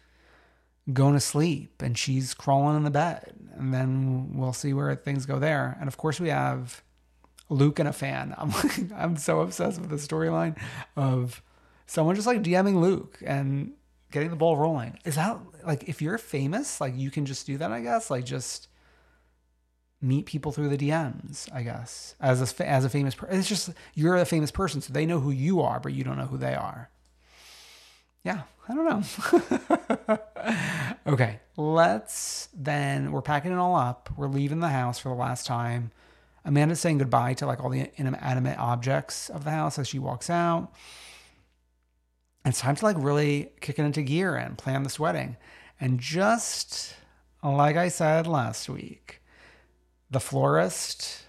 [0.90, 3.35] going to sleep and she's crawling in the bed.
[3.59, 5.77] And then we'll see where things go there.
[5.79, 6.83] And of course, we have
[7.51, 8.35] Luke and a fan.
[8.38, 10.59] I'm like, I'm so obsessed with the storyline
[10.97, 11.42] of
[11.85, 13.75] someone just like DMing Luke and
[14.11, 14.99] getting the ball rolling.
[15.05, 18.11] Is that like if you're famous, like you can just do that, I guess?
[18.11, 18.68] Like just
[20.01, 22.15] meet people through the DMs, I guess.
[22.21, 25.21] As a as a famous person, it's just you're a famous person, so they know
[25.21, 26.91] who you are, but you don't know who they are.
[28.25, 28.85] Yeah, I don't
[30.07, 30.19] know.
[31.13, 34.11] okay, let's then we're packing it all up.
[34.17, 35.93] We're leaving the house for the last time.
[36.45, 40.31] Amanda's saying goodbye to like all the inanimate objects of the house as she walks
[40.31, 40.73] out.
[42.45, 45.37] And it's time to like really kick it into gear and plan this wedding.
[45.81, 46.95] And just
[47.43, 49.21] like I said last week,
[50.11, 51.23] the florist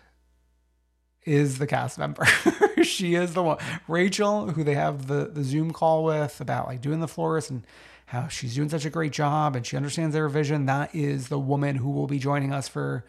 [1.26, 2.26] is the cast member.
[2.84, 3.58] she is the one.
[3.88, 7.66] Rachel, who they have the, the Zoom call with about like doing the florist and
[8.08, 10.66] how she's doing such a great job and she understands their vision.
[10.66, 13.06] That is the woman who will be joining us for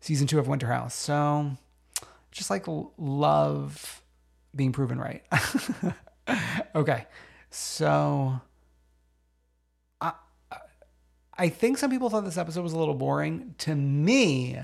[0.00, 0.94] season two of Winter House.
[0.94, 1.52] So
[2.32, 2.64] just like
[2.98, 4.02] love
[4.54, 5.24] being proven right.
[6.74, 7.06] okay.
[7.50, 8.40] So
[10.00, 10.12] I
[11.38, 13.54] I think some people thought this episode was a little boring.
[13.58, 14.58] To me,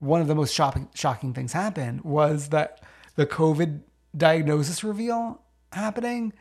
[0.00, 2.82] one of the most shocking shocking things happened was that
[3.14, 3.80] the COVID
[4.16, 5.40] diagnosis reveal
[5.72, 6.32] happening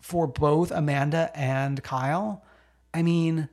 [0.00, 2.42] for both Amanda and Kyle.
[2.94, 3.48] I mean,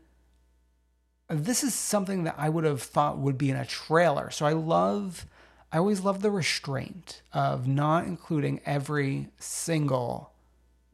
[1.28, 4.30] this is something that I would have thought would be in a trailer.
[4.30, 5.25] So I love,
[5.71, 10.32] I always love the restraint of not including every single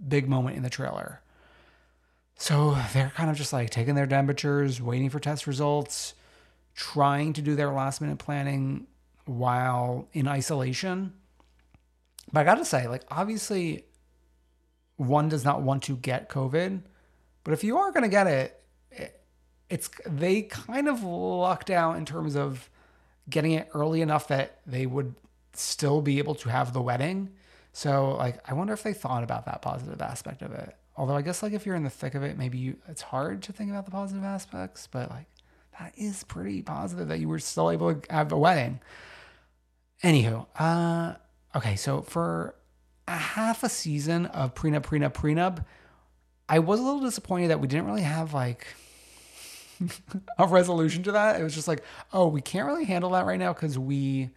[0.08, 1.22] big moment in the trailer.
[2.38, 6.14] So they're kind of just like taking their temperatures, waiting for test results,
[6.76, 8.88] trying to do their last minute planning
[9.26, 11.14] while in isolation.
[12.32, 13.86] But I got to say, like, obviously,
[14.98, 16.82] one does not want to get COVID.
[17.44, 18.62] But if you are going to get it,
[19.70, 22.70] it's they kind of lucked out in terms of
[23.30, 25.16] getting it early enough that they would
[25.54, 27.30] still be able to have the wedding.
[27.72, 30.76] So like I wonder if they thought about that positive aspect of it.
[30.98, 33.42] Although I guess like if you're in the thick of it, maybe you, it's hard
[33.44, 35.28] to think about the positive aspects, but like
[35.82, 38.80] that is pretty positive that you were still able to have a wedding.
[40.04, 41.16] Anywho, uh
[41.56, 42.56] okay, so for
[43.08, 45.66] a half a season of prenup, prenup, prenup,
[46.48, 48.68] I was a little disappointed that we didn't really have like
[50.38, 51.40] a resolution to that.
[51.40, 54.30] It was just like, oh, we can't really handle that right now because we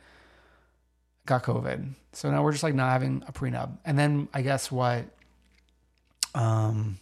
[1.26, 1.94] got COVID.
[2.12, 3.78] So now we're just like not having a prenup.
[3.84, 5.04] And then I guess what
[6.34, 6.98] um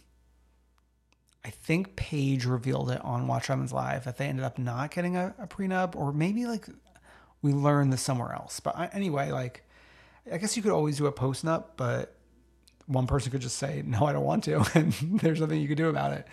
[1.45, 5.17] I think Paige revealed it on Watch Women's Live that they ended up not getting
[5.17, 6.67] a, a prenup, or maybe like
[7.41, 8.59] we learned this somewhere else.
[8.59, 9.63] But I, anyway, like
[10.31, 12.15] I guess you could always do a post nup, but
[12.85, 14.63] one person could just say, no, I don't want to.
[14.75, 16.27] And there's nothing you could do about it.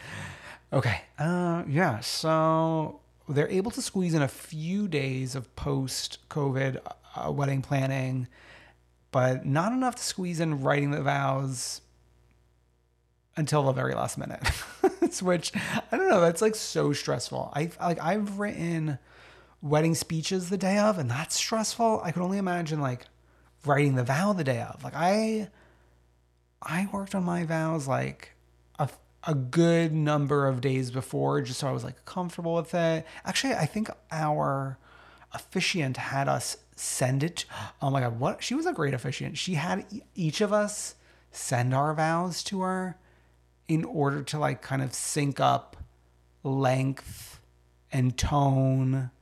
[0.73, 1.03] Okay.
[1.19, 2.01] Uh, yeah.
[2.01, 6.81] So they're able to squeeze in a few days of post COVID
[7.17, 8.29] uh, wedding planning,
[9.11, 11.81] but not enough to squeeze in writing the vows
[13.41, 14.47] until the very last minute.
[15.23, 15.53] Which
[15.91, 16.21] I don't know.
[16.21, 17.51] That's like so stressful.
[17.55, 18.99] I like I've written
[19.61, 22.01] wedding speeches the day of, and that's stressful.
[22.05, 23.07] I could only imagine like
[23.67, 24.85] writing the vow the day of.
[24.85, 25.49] Like I,
[26.63, 28.33] I worked on my vows like
[28.79, 28.89] a
[29.25, 33.05] a good number of days before, just so I was like comfortable with it.
[33.25, 34.79] Actually, I think our
[35.33, 37.47] officiant had us send it.
[37.83, 38.45] Oh my God, what?
[38.45, 39.39] She was a great officiant.
[39.39, 40.95] She had each of us
[41.33, 42.97] send our vows to her
[43.71, 45.77] in order to like kind of sync up
[46.43, 47.39] length
[47.93, 49.13] and tone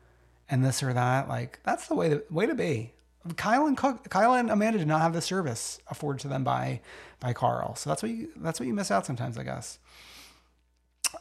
[0.49, 1.29] and this or that.
[1.29, 2.95] Like that's the way to, way to be.
[3.37, 6.81] Kyle and Kyle and Amanda did not have the service afforded to them by
[7.21, 9.79] by Carl, so that's what you that's what you miss out sometimes, I guess.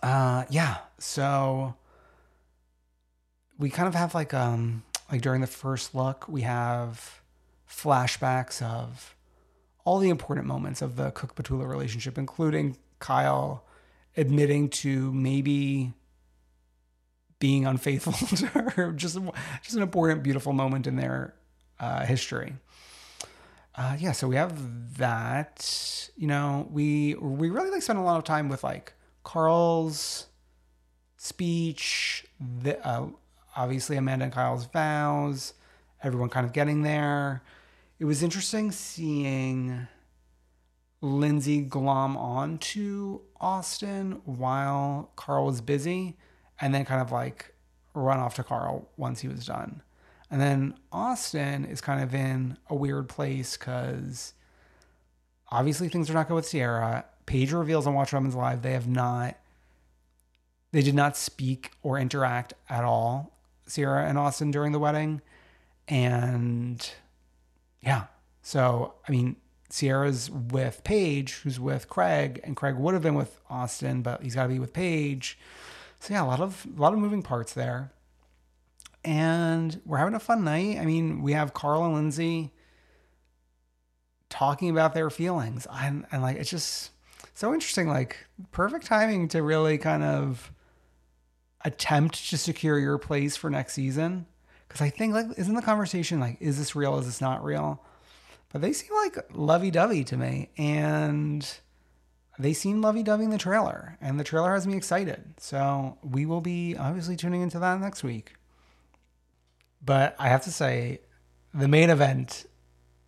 [0.02, 0.78] Uh, yeah.
[0.98, 1.76] So
[3.60, 7.20] we kind of have like um like during the first look, we have
[7.70, 9.18] flashbacks of
[9.84, 13.64] all the important moments of the Cooke Batula relationship, including Kyle
[14.16, 15.94] admitting to maybe
[17.40, 18.92] being unfaithful to her.
[18.94, 19.18] Just
[19.62, 21.36] just an important, beautiful moment in their
[21.80, 22.56] uh, history.
[23.76, 26.10] Uh, yeah, so we have that.
[26.16, 30.28] You know, we we really like spend a lot of time with like Carl's
[31.18, 33.08] speech, the, uh,
[33.56, 35.54] obviously Amanda and Kyle's vows,
[36.02, 37.44] everyone kind of getting there.
[38.00, 39.88] It was interesting seeing
[41.08, 46.18] Lindsay glom on to Austin while Carl was busy
[46.60, 47.56] and then kind of like
[47.94, 49.82] run off to Carl once he was done.
[50.30, 54.34] And then Austin is kind of in a weird place because
[55.50, 57.06] obviously things are not good with Ciara.
[57.26, 59.38] Paige reveals on Watch Women's Live they have not,
[60.72, 63.38] they did not speak or interact at all,
[63.70, 65.22] Ciara and Austin during the wedding.
[65.88, 66.90] And
[67.82, 68.06] yeah,
[68.42, 69.38] so I mean,
[69.70, 74.36] Ciara's with Paige, who's with Craig, and Craig would have been with Austin, but he's
[74.36, 75.38] got to be with Paige.
[76.00, 77.92] So yeah, a lot of a lot of moving parts there.
[79.08, 80.78] and we're having a fun night.
[80.78, 82.52] I mean, we have Carl and Lindsay
[84.30, 85.66] talking about their feelings.
[85.72, 86.92] And, and like, it's just
[87.34, 87.88] so interesting.
[87.88, 88.18] Like,
[88.52, 90.52] perfect timing to really kind of
[91.64, 94.26] attempt to secure your place for next season.
[94.68, 96.98] Because I think, like, isn't the conversation like, is this real?
[97.00, 97.82] Is this not real?
[98.58, 100.50] They seem like lovey dovey to me.
[100.58, 101.48] And
[102.40, 103.98] they seem lovey dovey in the trailer.
[104.02, 105.24] And the trailer has me excited.
[105.38, 108.34] So we will be obviously tuning into that next week.
[109.84, 111.00] But I have to say,
[111.54, 112.46] the main event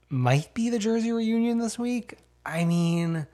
[0.09, 2.15] might be the Jersey reunion this week.
[2.45, 3.27] I mean,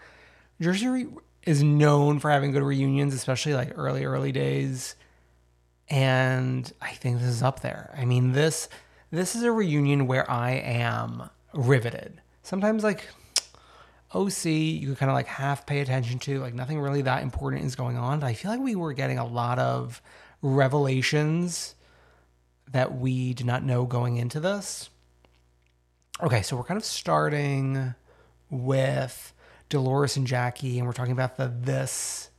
[0.60, 1.08] Jersey re-
[1.46, 4.96] is known for having good reunions, especially like early, early days.
[5.90, 7.94] And I think this is up there.
[7.98, 8.68] I mean, this
[9.12, 12.22] this is a reunion where I am riveted.
[12.44, 13.08] Sometimes like
[14.14, 17.66] OC, you could kind of like half pay attention to, like nothing really that important
[17.66, 18.20] is going on.
[18.20, 20.02] But I feel like we were getting a lot of
[20.42, 21.76] revelations
[22.72, 24.90] that we did not know going into this.
[26.22, 27.94] Okay, so we're kind of starting
[28.50, 29.34] with
[29.70, 32.30] Dolores and Jackie, and we're talking about the this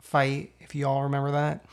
[0.00, 1.64] fight, if you all remember that.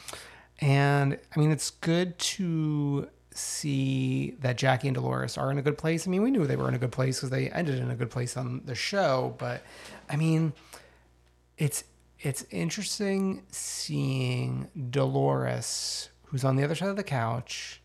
[0.59, 5.77] And I mean, it's good to see that Jackie and Dolores are in a good
[5.77, 6.07] place.
[6.07, 7.95] I mean, we knew they were in a good place because they ended in a
[7.95, 9.63] good place on the show, but
[10.09, 10.53] I mean,
[11.57, 11.83] it's
[12.19, 17.81] it's interesting seeing Dolores, who's on the other side of the couch,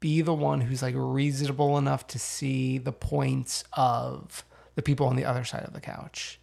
[0.00, 4.44] be the one who's like reasonable enough to see the points of
[4.74, 6.40] the people on the other side of the couch.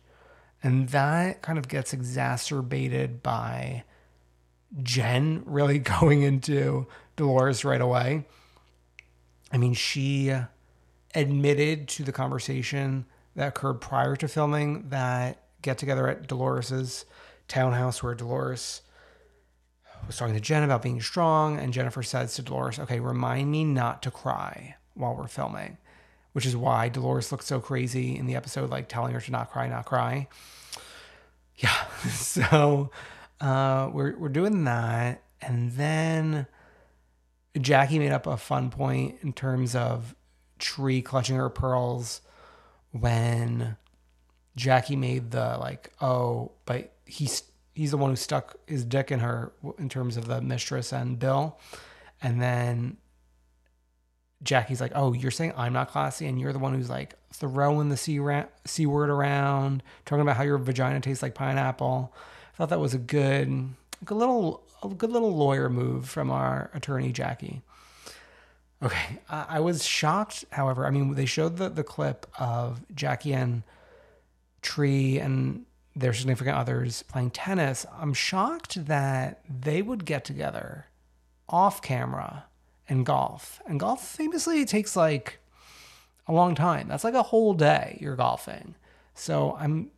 [0.61, 3.83] And that kind of gets exacerbated by
[4.81, 8.25] Jen really going into Dolores right away.
[9.51, 10.33] I mean, she
[11.13, 13.05] admitted to the conversation
[13.35, 17.05] that occurred prior to filming that get together at Dolores's
[17.47, 18.81] townhouse where Dolores
[20.07, 23.63] was talking to Jen about being strong, and Jennifer says to Dolores, Okay, remind me
[23.63, 25.77] not to cry while we're filming,
[26.33, 29.51] which is why Dolores looked so crazy in the episode, like telling her to not
[29.51, 30.27] cry, not cry.
[31.57, 32.91] Yeah, so
[33.39, 35.23] uh, we're, we're doing that.
[35.41, 36.47] And then
[37.59, 40.15] Jackie made up a fun point in terms of
[40.59, 42.21] Tre clutching her pearls
[42.91, 43.75] when
[44.55, 47.43] Jackie made the like, oh, but he's
[47.73, 51.19] he's the one who stuck his dick in her in terms of the mistress and
[51.19, 51.59] Bill,
[52.21, 52.97] and then
[54.43, 57.89] Jackie's like, oh, you're saying I'm not classy, and you're the one who's like throwing
[57.89, 62.13] the c ra- c word around, talking about how your vagina tastes like pineapple.
[62.53, 63.49] I thought that was a good,
[64.01, 67.61] like a little, a good little lawyer move from our attorney Jackie.
[68.81, 70.43] Okay, I, was shocked.
[70.51, 73.63] However, I mean, they showed the the clip of Jackie and
[74.61, 75.65] Tre and
[75.95, 77.85] their significant others playing tennis.
[77.97, 80.87] I'm shocked that they would get together
[81.47, 82.45] off camera
[82.89, 83.61] and golf.
[83.65, 85.39] And golf famously takes like
[86.27, 86.87] a long time.
[86.87, 88.75] That's like a whole day you're golfing.
[89.13, 89.91] So I'm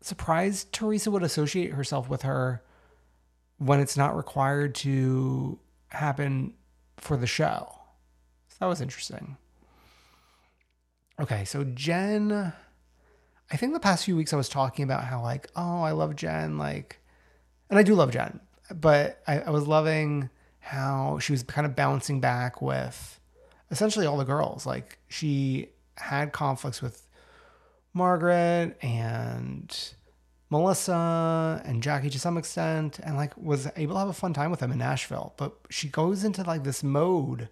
[0.00, 2.62] surprised Teresa would associate herself with her
[3.58, 6.54] when it's not required to happen
[6.96, 7.68] for the show.
[8.48, 9.36] So that was interesting.
[11.20, 12.52] Okay, so Jen,
[13.50, 16.14] I think the past few weeks I was talking about how, like, oh, I love
[16.14, 17.00] Jen, like,
[17.68, 18.40] and I do love Jen,
[18.74, 20.30] but I, I was loving
[20.60, 23.18] how she was kind of bouncing back with
[23.70, 24.64] essentially all the girls.
[24.66, 27.06] Like, she had conflicts with
[27.92, 29.94] Margaret and
[30.50, 34.50] Melissa and Jackie to some extent, and like was able to have a fun time
[34.50, 35.34] with them in Nashville.
[35.36, 37.48] But she goes into like this mode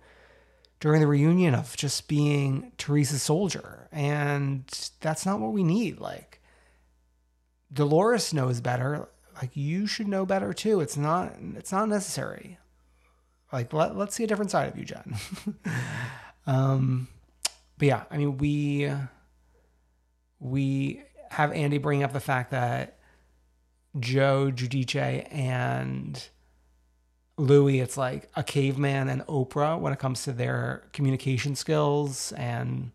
[0.80, 4.64] during the reunion of just being Teresa's soldier, and
[5.01, 6.01] that's not what we need.
[6.01, 6.40] Like
[7.72, 9.09] Dolores knows better.
[9.34, 10.80] Like you should know better too.
[10.80, 11.34] It's not.
[11.57, 12.59] It's not necessary.
[13.53, 15.16] Like let let's see a different side of you, Jen.
[16.47, 17.09] um,
[17.76, 18.90] but yeah, I mean we
[20.40, 22.99] we have Andy bring up the fact that
[23.99, 26.29] Joe Giudice and
[27.39, 32.93] Luis, it's like a caveman and Oprah when it comes to their communication skills and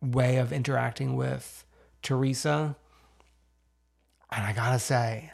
[0.00, 1.64] way of interacting with
[2.02, 2.76] Teresa.
[4.32, 5.32] And I gotta say,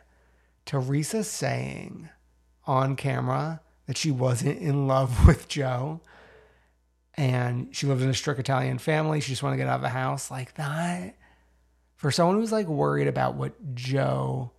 [0.64, 2.08] Teresa saying
[2.66, 6.00] on camera that she wasn't in love with Joe
[7.14, 9.20] and she lived in a strict Italian family.
[9.20, 11.16] She just wanted to get out of the house like that
[11.96, 14.52] for someone who's like worried about what Joe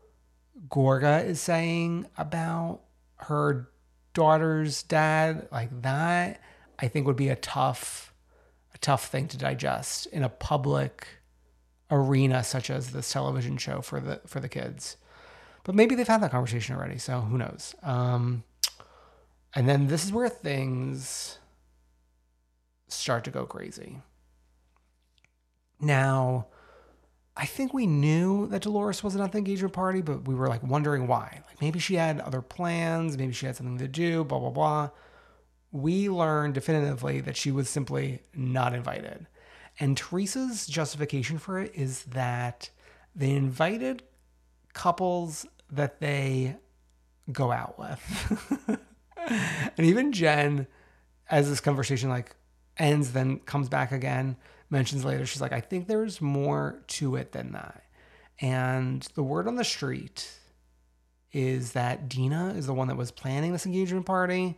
[0.70, 2.82] Gorga is saying about
[3.18, 3.70] her
[4.14, 6.42] daughter's dad, like that,
[6.80, 8.14] I think would be a tough,
[8.74, 11.08] a tough thing to digest in a public
[11.90, 14.98] arena such as this television show for the for the kids.
[15.64, 17.76] But maybe they've had that conversation already, so who knows?
[17.84, 18.44] Um,
[19.56, 21.40] And then this is where things
[22.88, 24.02] start to go crazy.
[25.80, 26.48] Now,
[27.40, 30.64] I think we knew that Dolores wasn't at the engagement party, but we were like
[30.64, 31.42] wondering why.
[31.48, 34.90] Like maybe she had other plans, maybe she had something to do, blah, blah, blah.
[35.72, 39.28] We learned definitively that she was simply not invited.
[39.80, 42.72] And Teresa's justification for it is that
[43.16, 44.02] they invited
[44.74, 46.56] couples that they
[47.32, 48.80] go out with.
[49.28, 50.66] and even Jen,
[51.30, 52.36] as this conversation like
[52.78, 54.38] ends, then comes back again,
[54.70, 57.84] mentions later, she's like, I think there's more to it than that.
[58.40, 60.32] And the word on the street
[61.32, 64.58] is that Dina is the one that was planning this engagement party,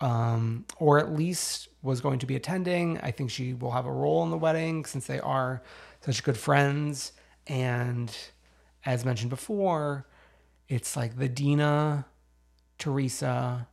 [0.00, 2.98] um, or at least was going to be attending.
[2.98, 5.62] I think she will have a role in the wedding since they are
[6.00, 7.12] such good friends.
[7.46, 8.14] And
[8.84, 10.06] as mentioned before,
[10.68, 12.06] it's like the Dina,
[12.78, 13.68] Teresa,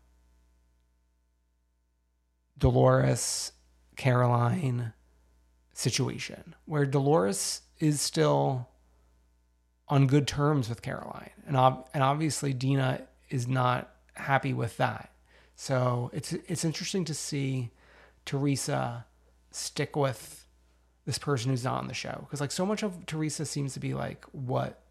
[2.58, 3.52] Dolores,
[3.96, 4.94] Caroline
[5.78, 8.68] situation where Dolores is still
[9.88, 11.30] on good terms with Caroline.
[11.46, 15.12] And, ob- and obviously Dina is not happy with that.
[15.56, 17.72] So it's it's interesting to see
[18.26, 19.06] Teresa
[19.52, 20.46] stick with
[21.06, 23.80] this person who's not on the show because like so much of Teresa seems to
[23.80, 24.84] be like what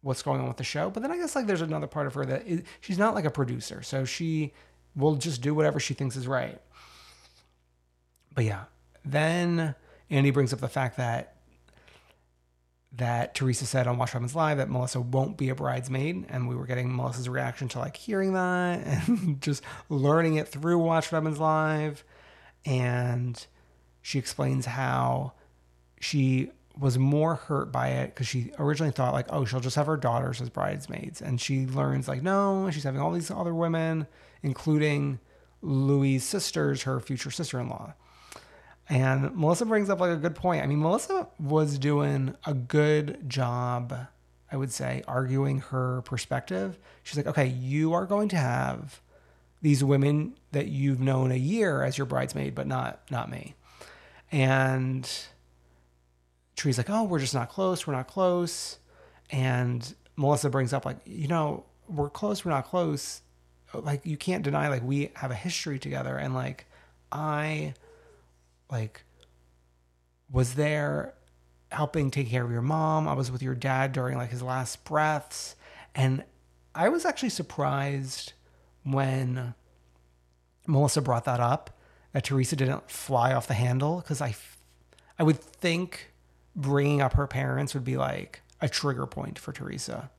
[0.00, 0.88] what's going on with the show.
[0.88, 3.26] But then I guess like there's another part of her that is, she's not like
[3.26, 4.54] a producer, so she
[4.94, 6.58] will just do whatever she thinks is right.
[8.34, 8.64] But yeah,
[9.04, 9.74] then
[10.08, 11.36] Andy brings up the fact that
[12.92, 16.56] that Teresa said on Watch Happens Live that Melissa won't be a bridesmaid, and we
[16.56, 21.38] were getting Melissa's reaction to like hearing that and just learning it through Watch Happens
[21.38, 22.04] Live,
[22.64, 23.46] and
[24.02, 25.32] she explains how
[26.00, 29.86] she was more hurt by it because she originally thought like, oh, she'll just have
[29.86, 34.06] her daughters as bridesmaids, and she learns like, no, she's having all these other women,
[34.42, 35.20] including
[35.62, 37.94] Luis' sisters, her future sister-in-law.
[38.90, 40.64] And Melissa brings up like a good point.
[40.64, 43.94] I mean, Melissa was doing a good job,
[44.50, 46.76] I would say, arguing her perspective.
[47.04, 49.00] She's like, okay, you are going to have
[49.62, 53.54] these women that you've known a year as your bridesmaid, but not not me.
[54.32, 55.08] And
[56.56, 57.86] Tre's like, oh, we're just not close.
[57.86, 58.78] We're not close.
[59.30, 62.44] And Melissa brings up like, you know, we're close.
[62.44, 63.22] We're not close.
[63.72, 66.66] Like you can't deny like we have a history together, and like
[67.12, 67.74] I
[68.70, 69.02] like
[70.30, 71.14] was there
[71.70, 73.06] helping take care of your mom.
[73.08, 75.56] I was with your dad during like his last breaths.
[75.94, 76.24] And
[76.74, 78.32] I was actually surprised
[78.84, 79.54] when
[80.66, 81.76] Melissa brought that up
[82.12, 84.34] that Teresa didn't fly off the handle because I,
[85.18, 86.12] I would think
[86.56, 90.10] bringing up her parents would be like a trigger point for Teresa.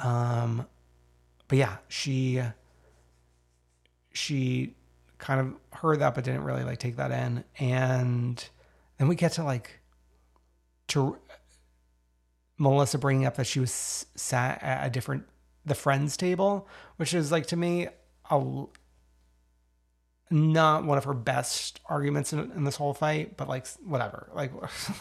[0.00, 0.66] Um,
[1.48, 2.42] but yeah, she
[4.12, 4.74] she
[5.24, 7.44] kind of heard that but didn't really like take that in.
[7.58, 8.46] And
[8.98, 9.80] then we get to like
[10.88, 11.16] to
[12.58, 15.24] melissa bringing up that she was sat at a different
[15.66, 16.68] the friends table
[16.98, 17.88] which is like to me
[18.30, 18.64] a
[20.30, 24.28] not one of her best arguments in, in this whole fight but like whatever.
[24.34, 24.52] Like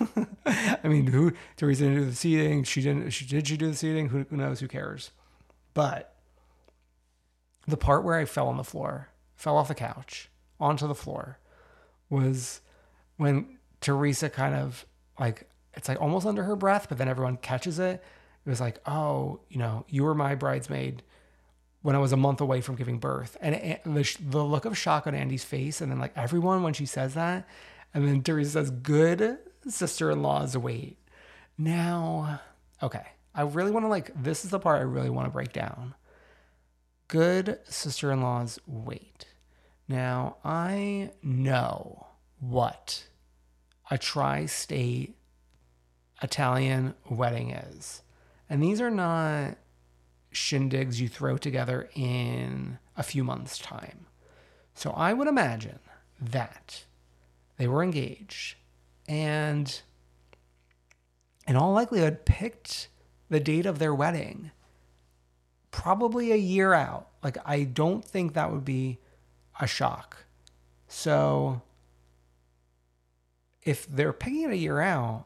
[0.46, 2.64] i mean who teresa didn't do the seating.
[2.64, 4.10] She didn't she did she do the seating?
[4.10, 4.62] Who, who knows?
[4.62, 5.12] Who cares?
[5.74, 6.16] But
[7.68, 10.30] the part where i fell on the floor fell off the couch
[10.60, 11.40] onto the floor
[12.10, 12.62] was
[13.18, 14.86] when Teresa kind of
[15.20, 18.04] like it's like almost under her breath, but then everyone catches it.
[18.46, 21.02] It was like, oh, you know, you were my bridesmaid
[21.82, 24.78] when I was a month away from giving birth, and it, the the look of
[24.78, 27.48] shock on Andy's face, and then like everyone when she says that,
[27.94, 30.98] and then Teresa says, "Good sister-in-law's wait."
[31.58, 32.42] Now,
[32.82, 33.06] okay,
[33.36, 35.94] I really want to like this is the part I really want to break down.
[37.14, 39.28] Good sister-in-law's wait.
[39.88, 42.08] Now, I know
[42.40, 43.04] what
[43.92, 45.16] a tri state
[46.24, 48.02] Italian wedding is.
[48.50, 49.58] And these are not
[50.34, 54.08] shindigs you throw together in a few months' time.
[54.74, 55.82] So I would imagine
[56.20, 56.84] that
[57.58, 58.56] they were engaged
[59.08, 59.82] and,
[61.46, 62.88] in all likelihood, picked
[63.30, 64.50] the date of their wedding
[65.74, 67.10] probably a year out.
[67.22, 69.00] Like, I don't think that would be
[69.60, 70.26] a shock.
[70.88, 71.62] So
[73.64, 75.26] if they're picking it a year out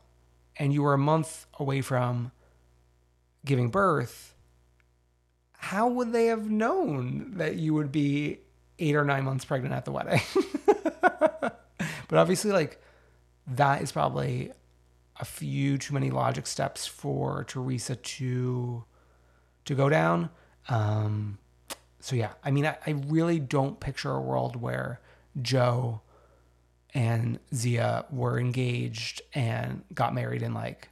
[0.55, 2.31] and you were a month away from
[3.45, 4.33] giving birth,
[5.51, 8.39] how would they have known that you would be
[8.79, 10.21] eight or nine months pregnant at the wedding?
[10.65, 12.81] but obviously, like,
[13.47, 14.51] that is probably
[15.19, 18.85] a few too many logic steps for Teresa to
[19.68, 20.30] to go down.
[20.70, 21.38] Um,
[21.99, 24.99] so yeah, I mean, I, I really don't picture a world where
[25.41, 26.01] Joe
[26.93, 30.89] and Zia were engaged and got married in like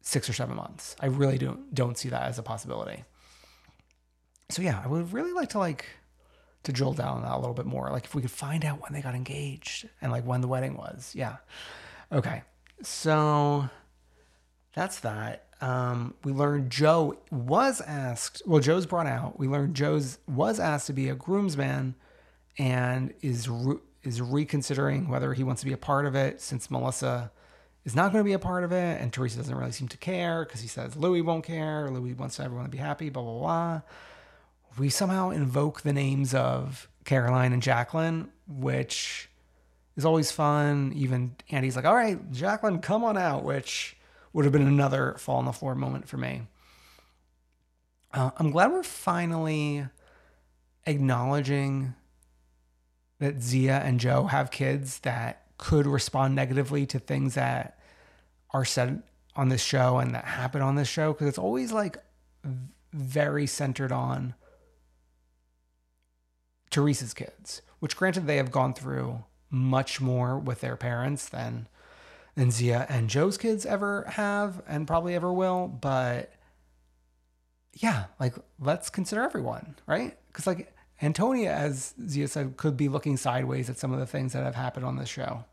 [0.00, 0.96] six or seven months.
[1.00, 3.04] I really don't don't see that as a possibility.
[4.50, 5.84] So yeah, I would really like to like
[6.62, 7.90] to drill down that a little bit more.
[7.90, 10.76] Like if we could find out when they got engaged and like when the wedding
[10.76, 11.12] was.
[11.14, 11.36] Yeah.
[12.10, 12.42] Okay.
[12.82, 13.68] So
[14.74, 15.47] that's that.
[15.60, 18.42] Um, we learned Joe was asked.
[18.46, 19.38] Well, Joe's brought out.
[19.38, 21.94] We learned Joe's was asked to be a groomsman,
[22.58, 26.70] and is re- is reconsidering whether he wants to be a part of it since
[26.70, 27.30] Melissa
[27.84, 29.96] is not going to be a part of it, and Teresa doesn't really seem to
[29.96, 31.88] care because he says Luis won't care.
[31.90, 33.08] Luis wants everyone to be happy.
[33.10, 33.80] Blah blah blah.
[34.78, 39.28] We somehow invoke the names of Caroline and Jacqueline, which
[39.96, 40.92] is always fun.
[40.94, 43.96] Even Andy's like, "All right, Jacqueline, come on out," which
[44.38, 46.42] would have been another fall on the floor moment for me.
[48.14, 49.84] Uh, I'm glad we're finally
[50.86, 51.96] acknowledging
[53.18, 57.80] that Zia and Joe have kids that could respond negatively to things that
[58.54, 59.02] are said
[59.34, 61.96] on this show and that happen on this show because it's always like
[62.92, 64.34] very centered on
[66.70, 71.66] Teresa's kids, which granted they have gone through much more with their parents than
[72.38, 76.32] than Zia and Joe's kids ever have and probably ever will, but
[77.74, 80.16] yeah, like let's consider everyone, right?
[80.32, 80.72] Cuz like
[81.02, 84.54] Antonia as Zia said could be looking sideways at some of the things that have
[84.54, 85.44] happened on this show.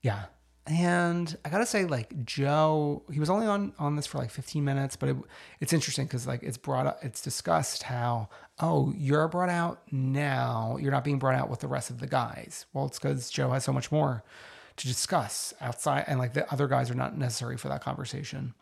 [0.00, 0.24] Yeah.
[0.66, 4.30] And I got to say like Joe, he was only on on this for like
[4.30, 5.16] 15 minutes, but it,
[5.60, 10.78] it's interesting cuz like it's brought up it's discussed how oh, you're brought out now,
[10.80, 12.64] you're not being brought out with the rest of the guys.
[12.72, 14.24] Well, it's cuz Joe has so much more
[14.76, 18.54] to discuss outside and like the other guys are not necessary for that conversation.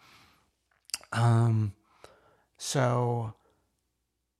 [1.12, 1.72] Um
[2.56, 3.34] so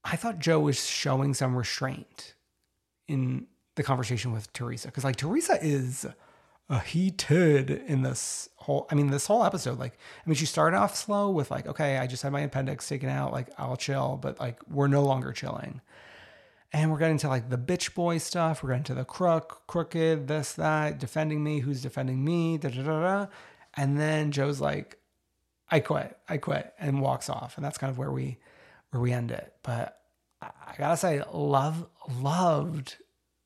[0.05, 2.35] i thought joe was showing some restraint
[3.09, 6.07] in the conversation with teresa because like teresa is
[6.71, 10.77] a heated in this whole i mean this whole episode like i mean she started
[10.77, 14.19] off slow with like okay i just had my appendix taken out like i'll chill
[14.21, 15.81] but like we're no longer chilling
[16.75, 18.61] and we're getting to like the bitch boy stuff.
[18.61, 22.83] We're getting to the crook, crooked, this, that, defending me, who's defending me, da da
[22.83, 23.27] da da.
[23.75, 24.99] And then Joe's like,
[25.71, 27.57] I quit, I quit, and walks off.
[27.57, 28.39] And that's kind of where we
[28.91, 29.55] where we end it.
[29.63, 30.01] But
[30.43, 31.87] I gotta say, love,
[32.21, 32.97] loved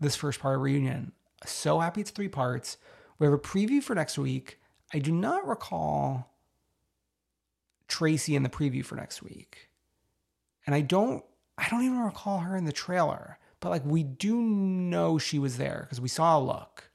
[0.01, 1.12] this first part of reunion.
[1.45, 2.79] So happy it's three parts.
[3.18, 4.59] We have a preview for next week.
[4.95, 6.33] I do not recall
[7.89, 9.68] Traci in the preview for next week.
[10.66, 11.24] And I don't
[11.69, 15.59] I don't even recall her in the trailer, but like we do know she was
[15.59, 16.91] there because we saw a look.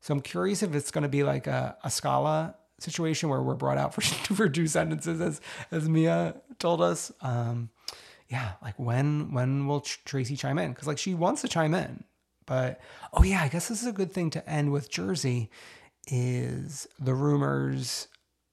[0.00, 3.56] So I'm curious if it's going to be like a, a Scala situation where we're
[3.56, 4.00] brought out for,
[4.34, 5.40] for two sentences, as
[5.72, 7.10] as Mia told us.
[7.20, 7.70] Um,
[8.28, 10.70] yeah, like when when will Traci chime in?
[10.70, 12.04] Because like she wants to chime in,
[12.46, 12.80] but
[13.12, 15.50] oh yeah, I guess this is a good thing to end with Jersey.
[16.06, 18.06] Is the rumors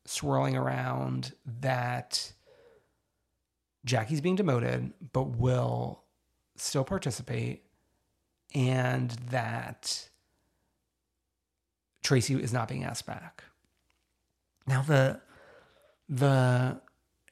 [0.06, 2.34] swirling around that
[3.86, 6.04] Jackie's being demoted, but will
[6.56, 7.64] still participate,
[8.56, 10.10] and that
[12.04, 13.44] Traci is not being asked back.
[14.68, 15.20] Now the
[16.08, 16.80] the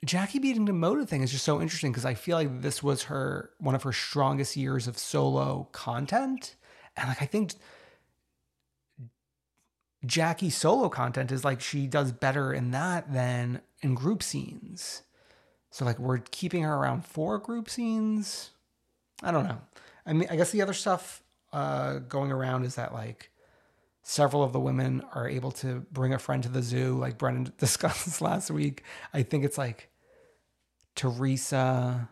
[0.04, 3.52] Jackie being demoted thing is just so interesting because I feel like this was her
[3.60, 6.56] one of her strongest years of solo content,
[6.97, 7.54] and like I think
[10.06, 15.04] Jackie's solo content is like she does better in that than in group scenes.
[15.72, 18.51] So like we're keeping her around four group scenes.
[19.24, 19.59] I don't know.
[20.05, 23.32] I mean, I guess the other stuff uh, going around is that like
[24.03, 27.53] several of the women are able to bring a friend to the zoo, like Brendan
[27.57, 28.84] discussed last week.
[29.13, 29.89] I think it's like
[30.95, 32.09] Teresa,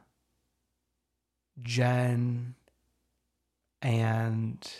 [1.61, 2.55] Jen,
[3.81, 4.71] and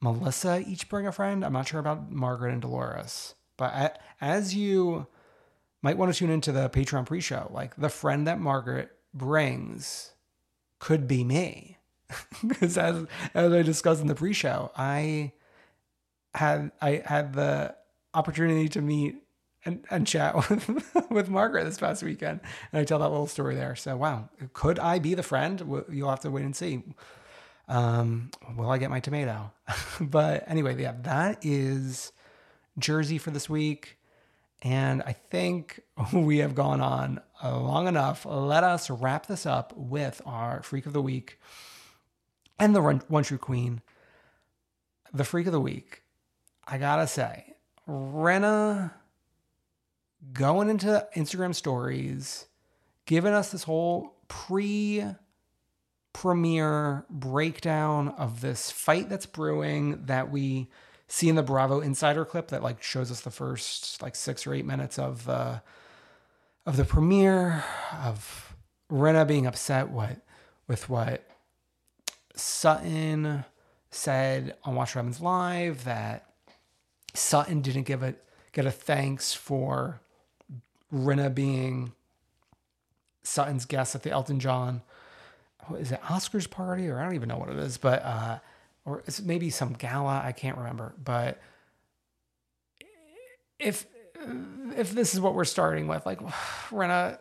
[0.00, 1.44] Melissa each bring a friend.
[1.44, 5.08] I'm not sure about Margaret and Dolores, but as you
[5.82, 7.50] might want to tune into the Patreon pre show.
[7.52, 10.12] Like the friend that Margaret brings
[10.78, 11.76] could be me.
[12.46, 15.32] Because as, as I discussed in the pre show, I
[16.34, 17.74] had I had the
[18.14, 19.16] opportunity to meet
[19.64, 22.40] and, and chat with, with Margaret this past weekend.
[22.72, 23.76] And I tell that little story there.
[23.76, 25.84] So, wow, could I be the friend?
[25.90, 26.82] You'll have to wait and see.
[27.68, 29.52] Um, will I get my tomato?
[30.00, 32.12] but anyway, yeah, that is
[32.78, 33.97] Jersey for this week.
[34.62, 35.80] And I think
[36.12, 38.26] we have gone on long enough.
[38.26, 41.38] Let us wrap this up with our Freak of the Week
[42.58, 43.80] and the One True Queen.
[45.12, 46.02] The Freak of the Week,
[46.66, 47.54] I gotta say,
[47.88, 48.92] Rinna
[50.32, 52.46] going into Instagram stories,
[53.06, 55.04] giving us this whole pre
[56.12, 60.68] premiere breakdown of this fight that's brewing that we
[61.08, 64.54] see in the Bravo Insider clip that like shows us the first like six or
[64.54, 65.62] eight minutes of the
[66.66, 67.64] of the premiere
[68.04, 68.54] of
[68.90, 70.18] Rinna being upset what
[70.66, 71.26] with what
[72.34, 73.44] Sutton
[73.90, 76.30] said on Watch Happens Live that
[77.14, 80.00] Sutton didn't give it get a thanks for
[80.92, 81.92] Rinna being
[83.22, 84.82] Sutton's guest at the Elton John
[85.68, 86.88] what is it Oscars party?
[86.88, 88.38] Or I don't even know what it is, but uh,
[88.88, 90.94] or maybe some gala I can't remember.
[91.02, 91.40] But
[93.58, 93.86] if
[94.76, 96.20] if this is what we're starting with, like
[96.70, 97.18] Rinna,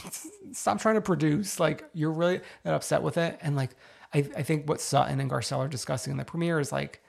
[0.52, 1.60] stop trying to produce.
[1.60, 3.70] Like you're really that upset with it, and like
[4.14, 7.02] I I think what Sutton and Garcelle are discussing in the premiere is like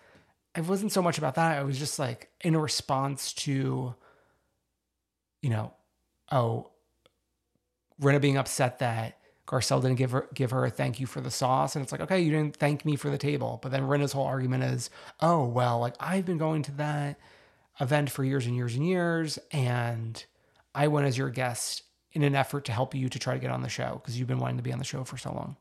[0.56, 1.62] it wasn't so much about that.
[1.62, 3.96] It was just like in response to,
[5.42, 5.74] you know,
[6.30, 6.72] oh,
[8.02, 11.32] Rinna being upset that Garcelle didn't give her give her a thank you for the
[11.32, 13.60] sauce, and it's like, okay, you didn't thank me for the table.
[13.62, 14.90] But then Rinna's whole argument is,
[15.20, 17.20] oh well, like I've been going to that
[17.80, 20.24] event for years and years and years, and
[20.74, 21.84] I went as your guest
[22.14, 24.28] in an effort to help you to try to get on the show because you've
[24.28, 25.56] been wanting to be on the show for so long.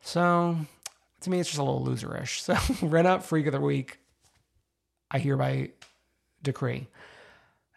[0.00, 0.56] So
[1.20, 2.40] to me, it's just a little loserish.
[2.40, 2.54] So
[2.86, 3.98] Rinna, freak of the week,
[5.10, 5.70] I hereby
[6.42, 6.88] decree.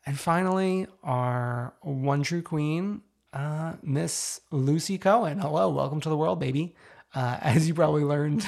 [0.06, 3.02] And finally, our one true queen,
[3.34, 5.40] uh, Miss Lucy Cohen.
[5.40, 6.76] Hello, welcome to the world, baby.
[7.14, 8.46] Uh, as you probably learned,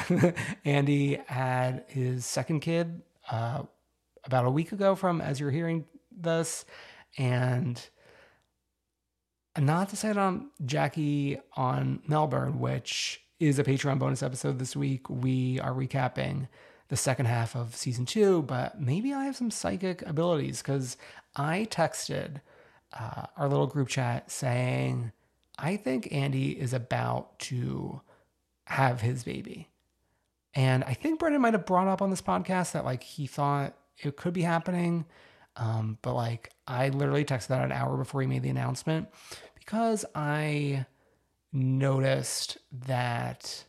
[0.65, 3.63] Andy had his second kid uh,
[4.23, 6.65] about a week ago from as you're hearing this.
[7.17, 7.81] And
[9.57, 14.75] not to say it on Jackie on Melbourne, which is a Patreon bonus episode this
[14.75, 15.09] week.
[15.09, 16.47] We are recapping
[16.87, 20.97] the second half of season two, but maybe I have some psychic abilities because
[21.35, 22.41] I texted
[22.97, 25.11] uh, our little group chat saying,
[25.57, 28.01] I think Andy is about to
[28.65, 29.69] have his baby.
[30.53, 33.75] And I think Brendan might have brought up on this podcast that like he thought
[33.97, 35.05] it could be happening.
[35.55, 39.07] Um, but like I literally texted that an hour before he made the announcement
[39.55, 40.85] because I
[41.53, 43.65] noticed that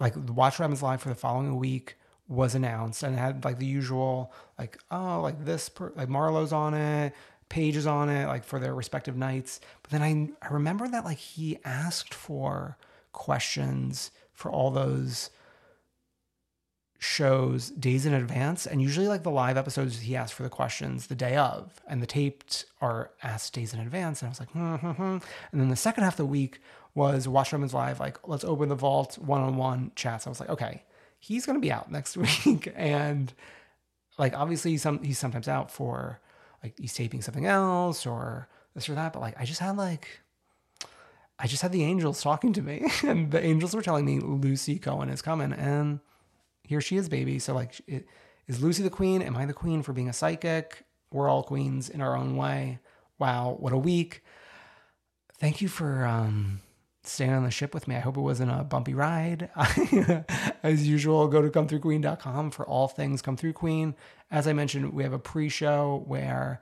[0.00, 1.96] like the Watch What Live for the following week
[2.28, 6.74] was announced and had like the usual like oh like this per- like Marlo's on
[6.74, 7.14] it
[7.48, 9.60] Paige's on it, like for their respective nights.
[9.82, 12.76] But then I, I remember that like he asked for
[13.12, 15.30] questions for all those
[16.98, 18.66] shows days in advance.
[18.66, 22.02] And usually like the live episodes, he asked for the questions the day of and
[22.02, 24.20] the taped are asked days in advance.
[24.20, 25.18] And I was like, hmm, hmm, hmm.
[25.52, 26.60] and then the second half of the week
[26.94, 30.26] was Watch Women's Live, like let's open the vault one-on-one chats.
[30.26, 30.82] I was like, okay,
[31.20, 32.72] he's going to be out next week.
[32.74, 33.32] and
[34.18, 36.20] like, obviously some, he's sometimes out for
[36.62, 39.12] like he's taping something else or this or that.
[39.12, 40.20] But like I just had like
[41.38, 44.78] I just had the angels talking to me, and the angels were telling me Lucy
[44.78, 46.00] Cohen is coming, and
[46.64, 47.38] here she is, baby.
[47.38, 48.06] So like, it,
[48.46, 49.22] is Lucy the queen?
[49.22, 50.84] Am I the queen for being a psychic?
[51.12, 52.80] We're all queens in our own way.
[53.18, 54.22] Wow, what a week!
[55.38, 56.60] Thank you for um,
[57.08, 57.96] staying on the ship with me.
[57.96, 59.50] I hope it wasn't a bumpy ride.
[60.62, 63.94] As usual, go to comethroughqueen.com for all things Come Through Queen.
[64.30, 66.60] As I mentioned, we have a pre show where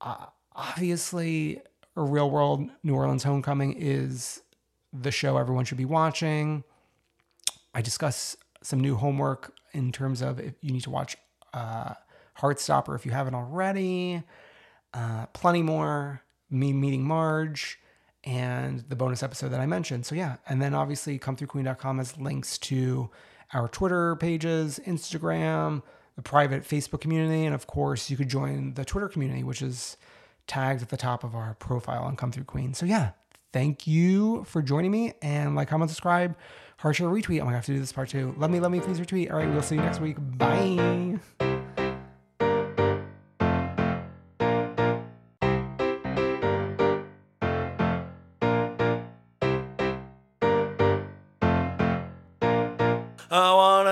[0.00, 1.60] uh, obviously
[1.96, 4.42] a real world New Orleans homecoming is
[4.92, 6.64] the show everyone should be watching.
[7.74, 11.16] I discuss some new homework in terms of if you need to watch
[11.54, 11.94] uh,
[12.38, 14.22] Heartstopper if you haven't already.
[14.94, 16.22] Uh, plenty more.
[16.50, 17.78] Me meeting Marge
[18.28, 20.04] and the bonus episode that I mentioned.
[20.04, 23.08] So yeah, and then obviously comethroughqueen.com has links to
[23.54, 25.82] our Twitter pages, Instagram,
[26.14, 29.96] the private Facebook community, and of course you could join the Twitter community, which is
[30.46, 32.74] tagged at the top of our profile on Come Through Queen.
[32.74, 33.12] So yeah,
[33.54, 36.36] thank you for joining me and like, comment, subscribe,
[36.76, 37.40] heart share, retweet.
[37.40, 38.34] Oh my god, I have to do this part too.
[38.36, 39.30] Let me, let me please retweet.
[39.30, 40.16] All right, we'll see you next week.
[40.20, 41.47] Bye.